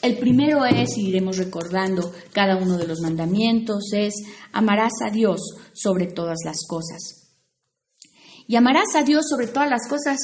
El 0.02 0.16
primero 0.18 0.64
es, 0.64 0.96
y 0.96 1.08
iremos 1.08 1.36
recordando 1.36 2.10
cada 2.32 2.56
uno 2.56 2.78
de 2.78 2.86
los 2.86 3.00
mandamientos, 3.00 3.92
es 3.92 4.14
amarás 4.52 4.92
a 5.04 5.10
Dios 5.10 5.40
sobre 5.74 6.06
todas 6.06 6.38
las 6.44 6.66
cosas. 6.66 7.19
Y 8.50 8.56
amarás 8.56 8.96
a 8.96 9.04
Dios 9.04 9.26
sobre 9.30 9.46
todas 9.46 9.70
las 9.70 9.86
cosas, 9.88 10.18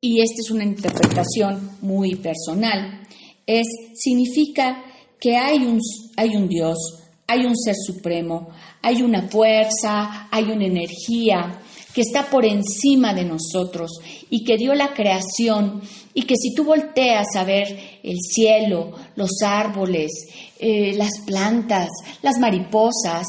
y 0.00 0.22
esta 0.22 0.40
es 0.40 0.50
una 0.50 0.64
interpretación 0.64 1.72
muy 1.82 2.14
personal, 2.14 3.02
es, 3.46 3.66
significa 3.94 4.82
que 5.20 5.36
hay 5.36 5.58
un, 5.58 5.78
hay 6.16 6.36
un 6.36 6.48
Dios, 6.48 6.78
hay 7.26 7.44
un 7.44 7.54
ser 7.54 7.74
supremo, 7.76 8.48
hay 8.80 9.02
una 9.02 9.28
fuerza, 9.28 10.26
hay 10.30 10.44
una 10.44 10.64
energía 10.64 11.60
que 11.92 12.00
está 12.00 12.30
por 12.30 12.46
encima 12.46 13.12
de 13.12 13.26
nosotros 13.26 13.90
y 14.30 14.42
que 14.42 14.56
dio 14.56 14.72
la 14.72 14.94
creación. 14.94 15.82
Y 16.14 16.22
que 16.22 16.36
si 16.36 16.54
tú 16.54 16.64
volteas 16.64 17.26
a 17.36 17.44
ver 17.44 18.00
el 18.02 18.20
cielo, 18.20 18.92
los 19.16 19.42
árboles, 19.44 20.10
eh, 20.58 20.94
las 20.96 21.20
plantas, 21.26 21.90
las 22.22 22.38
mariposas, 22.38 23.26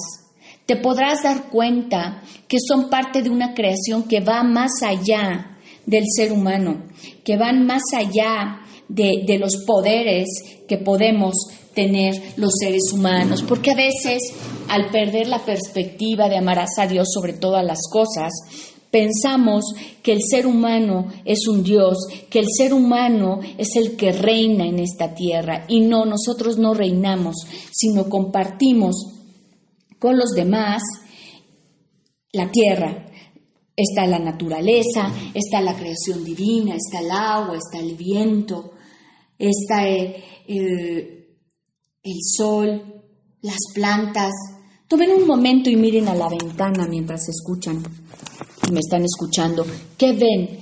te 0.65 0.75
podrás 0.75 1.23
dar 1.23 1.49
cuenta 1.49 2.21
que 2.47 2.57
son 2.59 2.89
parte 2.89 3.21
de 3.21 3.29
una 3.29 3.53
creación 3.53 4.03
que 4.03 4.19
va 4.19 4.43
más 4.43 4.71
allá 4.83 5.57
del 5.85 6.03
ser 6.15 6.31
humano, 6.31 6.83
que 7.23 7.37
van 7.37 7.65
más 7.65 7.83
allá 7.95 8.61
de, 8.87 9.37
los 9.39 9.63
poderes 9.65 10.27
que 10.67 10.77
podemos 10.77 11.35
tener 11.73 12.15
los 12.37 12.53
seres 12.59 12.91
humanos, 12.93 13.43
porque 13.43 13.71
a 13.71 13.75
veces 13.75 14.21
al 14.69 14.89
perder 14.89 15.27
la 15.27 15.43
perspectiva 15.45 16.29
de 16.29 16.37
amarás 16.37 16.77
a 16.79 16.87
Dios 16.87 17.09
sobre 17.13 17.33
todas 17.33 17.63
las 17.63 17.79
cosas, 17.91 18.31
pensamos 18.89 19.65
que 20.01 20.13
el 20.13 20.21
ser 20.23 20.47
humano 20.47 21.07
es 21.25 21.47
un 21.47 21.63
Dios, 21.63 21.97
que 22.29 22.39
el 22.39 22.47
ser 22.49 22.73
humano 22.73 23.41
es 23.57 23.75
el 23.75 23.97
que 23.97 24.13
reina 24.13 24.65
en 24.65 24.79
esta 24.79 25.13
tierra. 25.13 25.65
Y 25.67 25.81
no, 25.81 26.05
nosotros 26.05 26.57
no 26.57 26.73
reinamos, 26.73 27.35
sino 27.71 28.07
compartimos 28.07 29.14
con 29.99 30.17
los 30.17 30.31
demás 30.31 30.81
la 32.33 32.51
tierra. 32.51 33.05
Está 33.77 34.07
la 34.07 34.19
naturaleza, 34.19 35.11
está 35.33 35.59
la 35.59 35.75
creación 35.75 36.23
divina, 36.23 36.75
está 36.75 37.01
el 37.01 37.11
agua, 37.11 37.57
está 37.57 37.79
el 37.79 37.95
viento, 37.95 38.71
está 39.37 39.85
el, 39.85 40.15
el 40.47 41.15
el 42.05 42.19
sol, 42.21 43.03
las 43.41 43.57
plantas. 43.73 44.31
Tomen 44.87 45.09
un 45.11 45.25
momento 45.25 45.71
y 45.71 45.75
miren 45.75 46.07
a 46.07 46.15
la 46.15 46.29
ventana 46.29 46.87
mientras 46.87 47.27
escuchan 47.27 47.83
y 48.67 48.71
me 48.71 48.79
están 48.79 49.03
escuchando. 49.03 49.65
¿Qué 49.97 50.13
ven? 50.13 50.59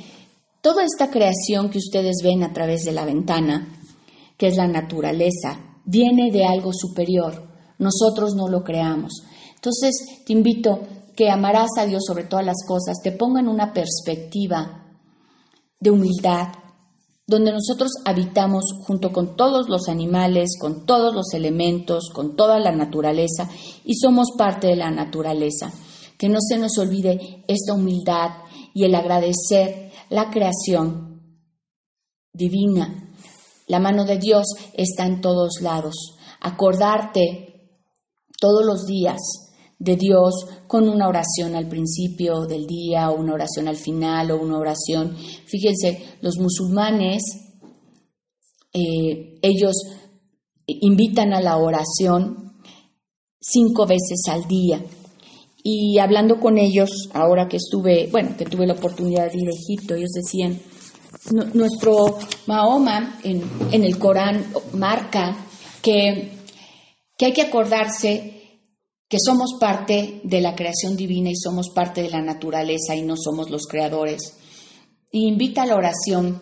Toda 0.62 0.86
esta 0.86 1.12
creación 1.12 1.69
que 1.69 1.80
ustedes 1.80 2.22
ven 2.24 2.43
a 2.43 2.54
través 2.54 2.86
de 2.86 2.93
la 2.93 3.04
ventana, 3.04 3.78
que 4.38 4.48
es 4.48 4.56
la 4.56 4.67
naturaleza, 4.67 5.60
viene 5.84 6.32
de 6.32 6.46
algo 6.46 6.72
superior. 6.72 7.53
Nosotros 7.84 8.34
no 8.36 8.48
lo 8.48 8.63
creamos. 8.63 9.24
Entonces, 9.56 9.93
te 10.26 10.34
invito 10.34 10.80
que 11.15 11.30
amarás 11.30 11.69
a 11.78 11.86
Dios 11.86 12.04
sobre 12.06 12.24
todas 12.24 12.46
las 12.46 12.65
cosas, 12.67 12.98
te 13.04 13.12
ponga 13.12 13.39
en 13.39 13.48
una 13.48 13.74
perspectiva 13.74 14.84
de 15.80 15.91
humildad, 15.91 16.48
donde 17.28 17.52
nosotros 17.52 17.91
habitamos 18.06 18.65
junto 18.86 19.12
con 19.12 19.36
todos 19.36 19.69
los 19.69 19.88
animales, 19.88 20.58
con 20.60 20.86
todos 20.86 21.13
los 21.13 21.34
elementos, 21.34 22.10
con 22.13 22.36
toda 22.36 22.60
la 22.60 22.72
naturaleza 22.72 23.50
y 23.86 23.96
somos 23.96 24.32
parte 24.38 24.67
de 24.67 24.76
la 24.76 24.91
naturaleza. 24.91 25.72
Que 26.17 26.30
no 26.30 26.39
se 26.41 26.58
nos 26.58 26.78
olvide 26.78 27.43
esta 27.48 27.74
humildad 27.74 28.30
y 28.74 28.84
el 28.84 28.96
agradecer 28.96 29.91
la 30.10 30.30
creación 30.30 31.22
divina. 32.34 33.12
La 33.67 33.80
mano 33.80 34.06
de 34.06 34.17
Dios 34.17 34.46
está 34.74 35.06
en 35.06 35.22
todos 35.22 35.62
lados. 35.62 36.17
Acordarte 36.41 37.53
todos 38.39 38.65
los 38.65 38.86
días 38.86 39.19
de 39.80 39.96
Dios 39.98 40.34
con 40.67 40.88
una 40.88 41.08
oración 41.08 41.56
al 41.56 41.67
principio 41.67 42.46
del 42.46 42.65
día 42.65 43.10
o 43.10 43.19
una 43.19 43.34
oración 43.34 43.67
al 43.67 43.78
final 43.78 44.32
o 44.32 44.41
una 44.41 44.58
oración. 44.58 45.15
Fíjense, 45.46 46.17
los 46.22 46.38
musulmanes, 46.38 47.22
eh, 48.74 49.39
ellos 49.41 49.76
invitan 50.65 51.34
a 51.34 51.41
la 51.41 51.58
oración 51.58 52.54
cinco 53.39 53.86
veces 53.86 54.22
al 54.30 54.48
día. 54.48 54.82
Y 55.63 55.98
hablando 56.00 56.39
con 56.39 56.58
ellos, 56.58 57.10
ahora 57.13 57.48
que 57.48 57.58
estuve, 57.58 58.08
bueno, 58.12 58.36
que 58.38 58.46
tuve 58.46 58.67
la 58.67 58.74
oportunidad 58.74 59.32
de 59.32 59.38
ir 59.38 59.48
a 59.48 59.54
Egipto, 59.54 59.96
ellos 59.96 60.12
decían, 60.12 60.60
nuestro 61.54 62.17
Mahoma 62.48 63.19
en, 63.24 63.43
en, 63.72 63.84
el 63.84 63.98
Corán 63.98 64.46
marca 64.74 65.38
que, 65.82 66.42
que 67.17 67.26
hay 67.26 67.34
que 67.34 67.41
acordarse 67.41 68.43
que 69.08 69.17
somos 69.23 69.58
parte 69.60 70.21
de 70.23 70.41
la 70.41 70.56
creación 70.56 70.97
divina 70.97 71.30
y 71.30 71.36
somos 71.36 71.69
parte 71.69 72.02
de 72.02 72.10
la 72.10 72.21
naturaleza 72.21 72.95
y 72.95 73.04
no 73.04 73.15
somos 73.15 73.52
los 73.52 73.67
creadores. 73.67 74.38
Y 75.12 75.28
invita 75.28 75.62
a 75.63 75.65
la 75.67 75.76
oración 75.76 76.41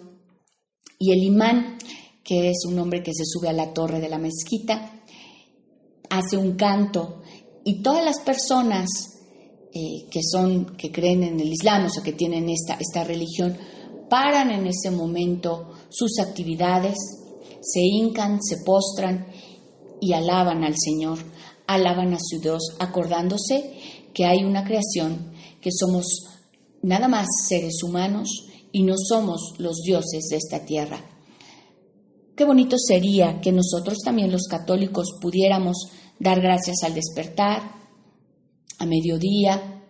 y 0.98 1.12
el 1.12 1.24
imán, 1.24 1.78
que 2.24 2.50
es 2.50 2.64
un 2.66 2.80
hombre 2.80 3.04
que 3.04 3.14
se 3.14 3.26
sube 3.26 3.50
a 3.50 3.54
la 3.54 3.74
torre 3.74 4.00
de 4.00 4.08
la 4.08 4.18
mezquita, 4.18 5.04
hace 6.10 6.38
un 6.38 6.56
canto 6.56 7.22
y 7.66 7.82
todas 7.82 8.06
las 8.06 8.20
personas 8.22 8.88
eh, 9.74 10.08
que 10.10 10.22
son, 10.24 10.78
que 10.78 10.92
creen 10.92 11.24
en 11.24 11.40
el 11.40 11.52
Islam, 11.52 11.86
o 11.86 11.90
sea, 11.90 12.04
que 12.04 12.14
tienen 12.14 12.50
esta, 12.50 12.76
esta 12.76 13.04
religión, 13.04 13.58
paran 14.10 14.52
en 14.52 14.68
ese 14.68 14.92
momento 14.92 15.72
sus 15.90 16.20
actividades, 16.20 16.96
se 17.62 17.82
hincan, 17.82 18.42
se 18.42 18.58
postran 18.66 19.28
y 20.02 20.14
alaban 20.14 20.66
al 20.66 20.76
Señor 20.78 21.20
alaban 21.74 22.14
a 22.14 22.18
su 22.20 22.40
Dios, 22.40 22.76
acordándose 22.80 23.74
que 24.14 24.26
hay 24.26 24.44
una 24.44 24.66
creación, 24.66 25.32
que 25.62 25.70
somos 25.72 26.06
nada 26.82 27.08
más 27.08 27.28
seres 27.48 27.82
humanos 27.84 28.30
y 28.72 28.84
no 28.84 28.96
somos 28.98 29.54
los 29.58 29.78
dioses 29.86 30.28
de 30.30 30.38
esta 30.38 30.66
tierra. 30.66 31.00
Qué 32.36 32.46
bonito 32.46 32.78
sería 32.78 33.40
que 33.40 33.52
nosotros 33.52 34.00
también 34.04 34.32
los 34.32 34.48
católicos 34.50 35.18
pudiéramos 35.22 35.78
dar 36.20 36.42
gracias 36.42 36.84
al 36.84 36.94
despertar, 36.94 37.62
a 38.80 38.86
mediodía 38.86 39.84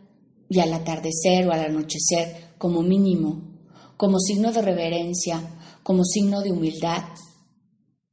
y 0.49 0.59
al 0.59 0.73
atardecer 0.73 1.47
o 1.47 1.51
al 1.51 1.61
anochecer 1.61 2.55
como 2.57 2.81
mínimo, 2.83 3.41
como 3.97 4.19
signo 4.19 4.51
de 4.51 4.61
reverencia, 4.61 5.59
como 5.83 6.03
signo 6.03 6.41
de 6.41 6.51
humildad, 6.51 7.05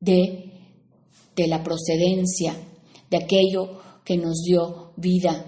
de, 0.00 0.47
de 1.38 1.48
la 1.48 1.62
procedencia 1.62 2.54
de 3.10 3.16
aquello 3.16 3.78
que 4.04 4.16
nos 4.16 4.42
dio 4.42 4.92
vida 4.96 5.46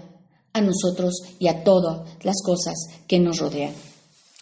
a 0.53 0.61
nosotros 0.61 1.15
y 1.37 1.47
a 1.47 1.63
todas 1.63 2.07
las 2.23 2.41
cosas 2.43 2.75
que 3.07 3.19
nos 3.19 3.39
rodean. 3.39 3.73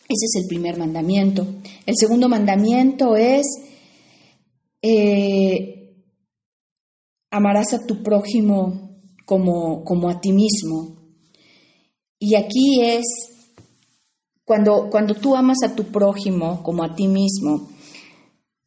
Ese 0.08 0.26
es 0.26 0.42
el 0.42 0.48
primer 0.48 0.78
mandamiento. 0.78 1.46
El 1.86 1.96
segundo 1.98 2.30
mandamiento 2.30 3.16
es, 3.16 3.46
eh, 4.82 5.96
amarás 7.32 7.74
a 7.74 7.86
tu 7.86 8.04
prójimo 8.04 8.92
como, 9.26 9.84
como 9.84 10.10
a 10.10 10.22
ti 10.22 10.32
mismo. 10.32 10.98
Y 12.20 12.36
aquí 12.36 12.82
es, 12.82 13.06
cuando, 14.46 14.90
cuando 14.92 15.16
tú 15.16 15.36
amas 15.36 15.58
a 15.64 15.76
tu 15.76 15.86
prójimo 15.86 16.62
como 16.64 16.84
a 16.84 16.96
ti 16.96 17.08
mismo, 17.08 17.70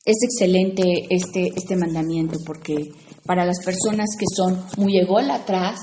es 0.04 0.16
excelente 0.22 1.06
este, 1.10 1.52
este 1.54 1.76
mandamiento 1.76 2.38
porque 2.44 2.92
para 3.24 3.44
las 3.44 3.64
personas 3.64 4.08
que 4.18 4.26
son 4.34 4.64
muy 4.76 4.98
ególatras, 4.98 5.78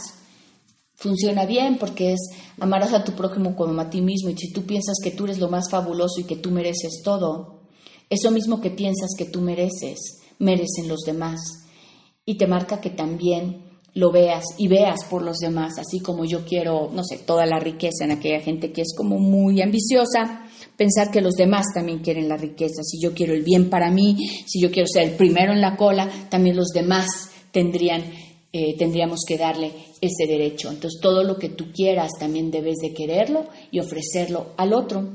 funciona 0.96 1.46
bien 1.46 1.78
porque 1.78 2.14
es 2.14 2.20
amarás 2.60 2.94
a 2.94 3.06
tu 3.06 3.14
prójimo 3.14 3.56
como 3.56 3.80
a 3.80 3.90
ti 3.90 4.02
mismo 4.02 4.30
y 4.30 4.38
si 4.38 4.52
tú 4.52 4.66
piensas 4.66 4.98
que 5.02 5.12
tú 5.12 5.24
eres 5.24 5.40
lo 5.40 5.50
más 5.50 5.70
fabuloso 5.72 6.20
y 6.20 6.26
que 6.26 6.36
tú 6.36 6.52
mereces 6.52 7.02
todo, 7.04 7.62
eso 8.10 8.32
mismo 8.32 8.60
que 8.60 8.70
piensas 8.72 9.12
que 9.18 9.26
tú 9.26 9.40
mereces, 9.40 10.20
merecen 10.40 10.88
los 10.88 11.02
demás. 11.02 11.40
Y 12.26 12.38
te 12.38 12.48
marca 12.48 12.82
que 12.82 12.90
también 12.90 13.64
lo 13.94 14.12
veas 14.12 14.44
y 14.58 14.68
veas 14.68 15.06
por 15.10 15.22
los 15.22 15.38
demás, 15.38 15.80
así 15.80 16.00
como 16.00 16.26
yo 16.26 16.46
quiero, 16.46 16.90
no 16.94 17.04
sé, 17.04 17.18
toda 17.18 17.46
la 17.46 17.60
riqueza 17.60 18.04
en 18.04 18.12
aquella 18.12 18.40
gente 18.42 18.72
que 18.72 18.82
es 18.82 18.94
como 18.96 19.20
muy 19.20 19.62
ambiciosa, 19.62 20.49
pensar 20.80 21.12
que 21.12 21.20
los 21.20 21.36
demás 21.36 21.66
también 21.74 22.00
quieren 22.00 22.30
la 22.30 22.38
riqueza. 22.38 22.84
Si 22.84 23.02
yo 23.02 23.14
quiero 23.14 23.34
el 23.34 23.44
bien 23.44 23.70
para 23.70 23.92
mí, 23.92 24.16
si 24.48 24.62
yo 24.62 24.72
quiero 24.72 24.88
ser 24.88 25.10
el 25.10 25.16
primero 25.18 25.52
en 25.52 25.60
la 25.60 25.76
cola, 25.76 26.10
también 26.30 26.56
los 26.56 26.70
demás 26.70 27.32
tendrían, 27.52 28.02
eh, 28.54 28.78
tendríamos 28.78 29.26
que 29.28 29.38
darle 29.38 29.74
ese 30.00 30.26
derecho. 30.26 30.70
Entonces, 30.70 31.02
todo 31.02 31.26
lo 31.26 31.38
que 31.38 31.50
tú 31.50 31.74
quieras 31.74 32.12
también 32.18 32.50
debes 32.50 32.78
de 32.78 32.94
quererlo 32.94 33.50
y 33.72 33.82
ofrecerlo 33.82 34.54
al 34.56 34.72
otro. 34.72 35.06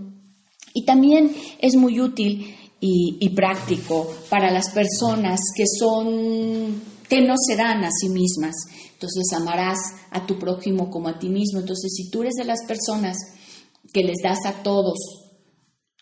Y 0.74 0.84
también 0.84 1.34
es 1.58 1.76
muy 1.76 1.98
útil 1.98 2.54
y, 2.78 3.16
y 3.18 3.30
práctico 3.30 4.14
para 4.28 4.50
las 4.50 4.68
personas 4.68 5.40
que 5.56 5.64
son, 5.66 6.78
que 7.08 7.22
no 7.22 7.36
se 7.38 7.56
dan 7.56 7.84
a 7.84 7.90
sí 7.90 8.10
mismas. 8.10 8.54
Entonces, 8.92 9.32
amarás 9.32 9.78
a 10.10 10.26
tu 10.26 10.38
prójimo 10.38 10.90
como 10.90 11.08
a 11.08 11.18
ti 11.18 11.30
mismo. 11.30 11.60
Entonces, 11.60 11.90
si 11.96 12.10
tú 12.10 12.20
eres 12.20 12.34
de 12.34 12.44
las 12.44 12.66
personas 12.68 13.16
que 13.94 14.02
les 14.02 14.18
das 14.22 14.44
a 14.44 14.62
todos 14.62 15.23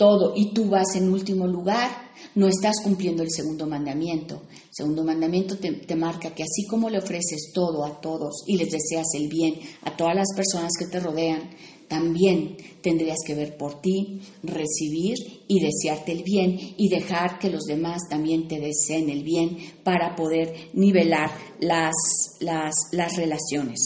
todo 0.03 0.33
y 0.35 0.53
tú 0.53 0.69
vas 0.69 0.97
en 0.97 1.13
último 1.13 1.47
lugar, 1.47 1.89
no 2.35 2.49
estás 2.49 2.75
cumpliendo 2.83 3.23
el 3.23 3.31
segundo 3.31 3.69
mandamiento. 3.69 4.43
El 4.53 4.75
segundo 4.75 5.05
mandamiento 5.05 5.57
te, 5.59 5.95
marca 5.95 6.35
que 6.35 6.43
así 6.43 6.67
como 6.69 6.91
le 6.91 6.99
ofreces 6.99 7.53
todo 7.55 7.85
a 7.85 8.01
todos 8.01 8.43
y 8.49 8.57
les 8.57 8.69
deseas 8.73 9.07
el 9.15 9.29
bien 9.29 9.55
a 9.83 9.97
todas 9.97 10.17
las 10.17 10.27
personas 10.35 10.73
que 10.77 10.87
te 10.87 10.99
rodean, 10.99 11.51
también 11.87 12.57
tendrías 12.83 13.19
que 13.25 13.37
ver 13.37 13.57
por 13.57 13.81
ti, 13.81 14.23
recibir 14.43 15.19
y 15.47 15.61
desearte 15.61 16.11
el 16.11 16.25
bien 16.25 16.59
y 16.77 16.89
dejar 16.89 17.39
que 17.39 17.51
los 17.51 17.63
demás 17.63 18.01
también 18.11 18.49
te 18.49 18.59
deseen 18.59 19.09
el 19.09 19.23
bien 19.23 19.57
para 19.85 20.17
poder 20.17 20.71
nivelar 20.73 21.31
las, 21.61 21.95
las, 22.41 22.75
las 22.91 23.17
relaciones. 23.17 23.79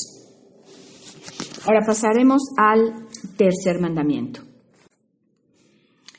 Ahora 1.67 1.81
pasaremos 1.87 2.41
al 2.57 3.07
tercer 3.37 3.81
mandamiento. 3.81 4.46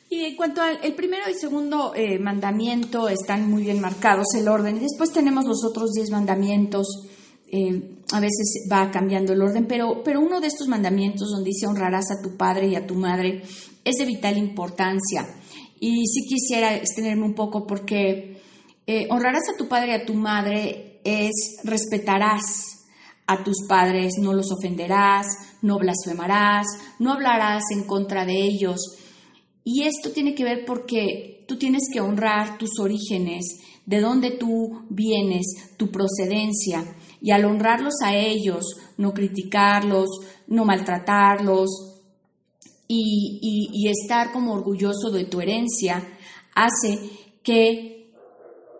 Y 0.09 0.23
en 0.23 0.35
cuanto 0.37 0.61
al 0.61 0.79
primero 0.95 1.29
y 1.29 1.33
segundo 1.33 1.93
eh, 1.93 2.17
mandamiento, 2.17 3.09
están 3.09 3.49
muy 3.49 3.63
bien 3.63 3.81
marcados 3.81 4.27
el 4.35 4.47
orden. 4.47 4.79
Después 4.79 5.11
tenemos 5.11 5.45
los 5.45 5.65
otros 5.65 5.91
diez 5.91 6.11
mandamientos. 6.11 6.87
Eh, 7.51 7.97
a 8.13 8.19
veces 8.21 8.67
va 8.71 8.89
cambiando 8.89 9.33
el 9.33 9.41
orden, 9.41 9.67
pero, 9.67 10.01
pero 10.03 10.21
uno 10.21 10.39
de 10.39 10.47
estos 10.47 10.67
mandamientos 10.67 11.29
donde 11.29 11.49
dice 11.49 11.67
honrarás 11.67 12.05
a 12.11 12.21
tu 12.21 12.37
padre 12.37 12.67
y 12.67 12.75
a 12.75 12.87
tu 12.87 12.95
madre 12.95 13.41
es 13.83 13.95
de 13.97 14.05
vital 14.05 14.37
importancia. 14.37 15.27
Y 15.79 16.05
sí 16.07 16.25
quisiera 16.25 16.75
extenderme 16.75 17.25
un 17.25 17.35
poco 17.35 17.67
porque 17.67 18.41
eh, 18.85 19.07
honrarás 19.09 19.49
a 19.53 19.57
tu 19.57 19.67
padre 19.67 19.91
y 19.91 19.95
a 19.95 20.05
tu 20.05 20.13
madre 20.13 21.01
es 21.03 21.57
respetarás 21.65 22.85
a 23.27 23.43
tus 23.43 23.67
padres, 23.67 24.13
no 24.19 24.31
los 24.31 24.53
ofenderás, 24.53 25.27
no 25.61 25.77
blasfemarás, 25.77 26.65
no 26.99 27.11
hablarás 27.11 27.63
en 27.71 27.83
contra 27.83 28.25
de 28.25 28.41
ellos 28.41 28.79
y 29.69 29.83
esto 29.83 30.11
tiene 30.11 30.33
que 30.33 30.45
ver 30.45 30.63
porque 30.65 31.43
tú 31.45 31.57
tienes 31.57 31.89
que 31.91 31.99
honrar 31.99 32.57
tus 32.57 32.79
orígenes, 32.79 33.43
de 33.85 33.99
dónde 33.99 34.31
tú 34.31 34.85
vienes, 34.89 35.75
tu 35.75 35.91
procedencia. 35.91 36.85
Y 37.19 37.31
al 37.31 37.43
honrarlos 37.43 37.95
a 38.01 38.15
ellos, 38.15 38.63
no 38.95 39.13
criticarlos, 39.13 40.07
no 40.47 40.63
maltratarlos 40.63 41.69
y, 42.87 43.69
y 43.73 43.89
estar 43.89 44.31
como 44.31 44.53
orgulloso 44.53 45.11
de 45.11 45.25
tu 45.25 45.41
herencia, 45.41 46.17
hace 46.55 46.97
que 47.43 48.13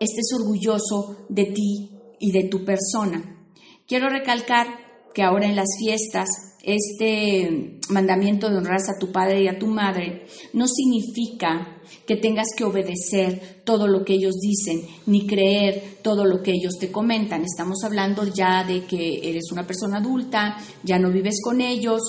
estés 0.00 0.32
orgulloso 0.40 1.26
de 1.28 1.44
ti 1.52 1.90
y 2.18 2.32
de 2.32 2.44
tu 2.44 2.64
persona. 2.64 3.46
Quiero 3.86 4.08
recalcar 4.08 4.68
que 5.12 5.22
ahora 5.22 5.44
en 5.48 5.56
las 5.56 5.68
fiestas 5.78 6.47
este 6.62 7.78
mandamiento 7.88 8.50
de 8.50 8.56
honrar 8.56 8.80
a 8.80 8.98
tu 8.98 9.10
padre 9.12 9.42
y 9.42 9.48
a 9.48 9.58
tu 9.58 9.66
madre 9.66 10.26
no 10.52 10.66
significa 10.66 11.78
que 12.06 12.16
tengas 12.16 12.48
que 12.56 12.64
obedecer 12.64 13.60
todo 13.64 13.86
lo 13.86 14.04
que 14.04 14.14
ellos 14.14 14.34
dicen 14.40 14.82
ni 15.06 15.26
creer 15.26 15.98
todo 16.02 16.24
lo 16.24 16.42
que 16.42 16.52
ellos 16.52 16.74
te 16.78 16.90
comentan. 16.90 17.44
Estamos 17.44 17.84
hablando 17.84 18.24
ya 18.26 18.64
de 18.64 18.84
que 18.84 19.30
eres 19.30 19.50
una 19.52 19.66
persona 19.66 19.98
adulta, 19.98 20.58
ya 20.82 20.98
no 20.98 21.10
vives 21.10 21.40
con 21.42 21.60
ellos 21.60 22.00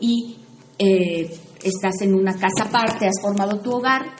y 0.00 0.36
eh, 0.78 1.30
estás 1.62 2.02
en 2.02 2.14
una 2.14 2.34
casa 2.34 2.64
aparte, 2.68 3.06
has 3.06 3.20
formado 3.20 3.60
tu 3.60 3.72
hogar. 3.72 4.14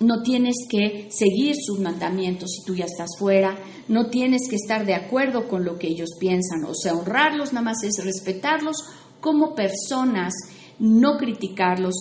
No 0.00 0.22
tienes 0.22 0.54
que 0.68 1.08
seguir 1.10 1.56
sus 1.60 1.80
mandamientos 1.80 2.50
si 2.52 2.64
tú 2.64 2.74
ya 2.74 2.84
estás 2.84 3.10
fuera, 3.18 3.58
no 3.88 4.06
tienes 4.10 4.48
que 4.48 4.56
estar 4.56 4.86
de 4.86 4.94
acuerdo 4.94 5.48
con 5.48 5.64
lo 5.64 5.78
que 5.78 5.88
ellos 5.88 6.10
piensan, 6.20 6.64
o 6.64 6.74
sea, 6.74 6.94
honrarlos 6.94 7.52
nada 7.52 7.64
más 7.64 7.82
es 7.82 8.04
respetarlos 8.04 8.76
como 9.20 9.54
personas, 9.54 10.34
no 10.78 11.16
criticarlos. 11.18 11.94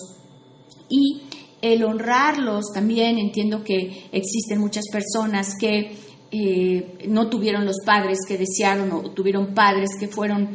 Y 0.90 1.24
el 1.62 1.84
honrarlos 1.84 2.66
también 2.74 3.18
entiendo 3.18 3.64
que 3.64 4.10
existen 4.12 4.60
muchas 4.60 4.86
personas 4.92 5.56
que 5.60 5.98
eh, 6.32 7.08
no 7.08 7.30
tuvieron 7.30 7.66
los 7.66 7.78
padres 7.86 8.20
que 8.28 8.38
desearon 8.38 8.92
o 8.92 9.12
tuvieron 9.12 9.54
padres 9.54 9.90
que 10.00 10.08
fueron 10.08 10.50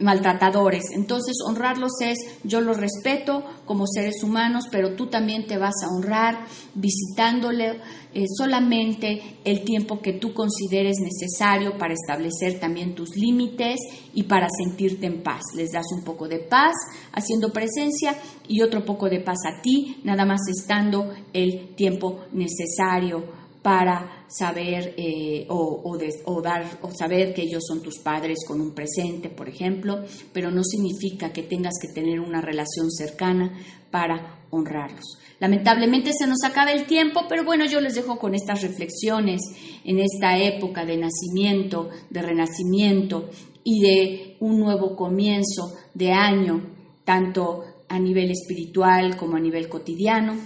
maltratadores. 0.00 0.90
Entonces, 0.92 1.36
honrarlos 1.46 1.92
es, 2.00 2.18
yo 2.42 2.60
los 2.60 2.76
respeto 2.76 3.44
como 3.64 3.86
seres 3.86 4.22
humanos, 4.22 4.64
pero 4.70 4.94
tú 4.94 5.06
también 5.06 5.46
te 5.46 5.56
vas 5.56 5.74
a 5.82 5.88
honrar 5.88 6.46
visitándole 6.74 7.80
eh, 8.12 8.24
solamente 8.36 9.38
el 9.44 9.64
tiempo 9.64 10.00
que 10.00 10.12
tú 10.12 10.34
consideres 10.34 10.98
necesario 11.00 11.78
para 11.78 11.94
establecer 11.94 12.58
también 12.58 12.94
tus 12.94 13.16
límites 13.16 13.80
y 14.12 14.24
para 14.24 14.48
sentirte 14.50 15.06
en 15.06 15.22
paz. 15.22 15.42
Les 15.54 15.70
das 15.70 15.86
un 15.96 16.04
poco 16.04 16.28
de 16.28 16.38
paz 16.38 16.74
haciendo 17.12 17.52
presencia 17.52 18.16
y 18.48 18.62
otro 18.62 18.84
poco 18.84 19.08
de 19.08 19.20
paz 19.20 19.38
a 19.46 19.62
ti, 19.62 20.00
nada 20.04 20.24
más 20.24 20.40
estando 20.48 21.12
el 21.32 21.74
tiempo 21.76 22.20
necesario 22.32 23.43
para 23.64 24.26
saber 24.28 24.92
eh, 24.98 25.46
o, 25.48 25.80
o, 26.26 26.42
dar 26.42 26.78
o 26.82 26.90
saber 26.90 27.32
que 27.32 27.44
ellos 27.44 27.62
son 27.66 27.80
tus 27.80 27.98
padres 27.98 28.40
con 28.46 28.60
un 28.60 28.74
presente, 28.74 29.30
por 29.30 29.48
ejemplo, 29.48 30.04
pero 30.34 30.50
no 30.50 30.62
significa 30.62 31.32
que 31.32 31.44
tengas 31.44 31.72
que 31.80 31.88
tener 31.88 32.20
una 32.20 32.42
relación 32.42 32.90
cercana 32.90 33.58
para 33.90 34.44
honrarlos. 34.50 35.16
Lamentablemente 35.40 36.12
se 36.12 36.26
nos 36.26 36.44
acaba 36.44 36.72
el 36.72 36.84
tiempo, 36.84 37.22
pero 37.26 37.42
bueno, 37.42 37.64
yo 37.64 37.80
les 37.80 37.94
dejo 37.94 38.18
con 38.18 38.34
estas 38.34 38.60
reflexiones 38.60 39.40
en 39.82 39.98
esta 39.98 40.36
época 40.36 40.84
de 40.84 40.98
nacimiento, 40.98 41.88
de 42.10 42.20
renacimiento 42.20 43.30
y 43.64 43.80
de 43.80 44.36
un 44.40 44.60
nuevo 44.60 44.94
comienzo 44.94 45.72
de 45.94 46.12
año, 46.12 46.60
tanto 47.06 47.64
a 47.88 47.98
nivel 47.98 48.30
espiritual 48.30 49.16
como 49.16 49.36
a 49.36 49.40
nivel 49.40 49.70
cotidiano. 49.70 50.36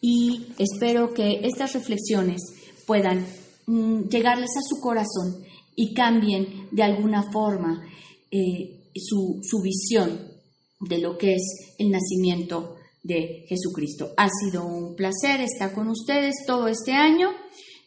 Y 0.00 0.52
espero 0.58 1.12
que 1.12 1.40
estas 1.42 1.74
reflexiones 1.74 2.40
puedan 2.88 3.24
mm, 3.66 4.08
llegarles 4.08 4.50
a 4.56 4.66
su 4.68 4.80
corazón 4.80 5.44
y 5.76 5.94
cambien 5.94 6.66
de 6.72 6.82
alguna 6.82 7.30
forma 7.30 7.86
eh, 8.32 8.90
su, 8.96 9.38
su 9.42 9.62
visión 9.62 10.18
de 10.80 10.98
lo 10.98 11.16
que 11.16 11.34
es 11.34 11.74
el 11.78 11.90
nacimiento 11.90 12.76
de 13.02 13.44
Jesucristo. 13.48 14.12
Ha 14.16 14.28
sido 14.28 14.66
un 14.66 14.96
placer 14.96 15.40
estar 15.40 15.72
con 15.72 15.88
ustedes 15.88 16.34
todo 16.46 16.66
este 16.66 16.92
año. 16.92 17.30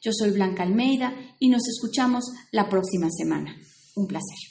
Yo 0.01 0.11
soy 0.13 0.31
Blanca 0.31 0.63
Almeida 0.63 1.13
y 1.39 1.49
nos 1.49 1.67
escuchamos 1.67 2.23
la 2.51 2.69
próxima 2.69 3.09
semana. 3.09 3.55
Un 3.95 4.07
placer. 4.07 4.50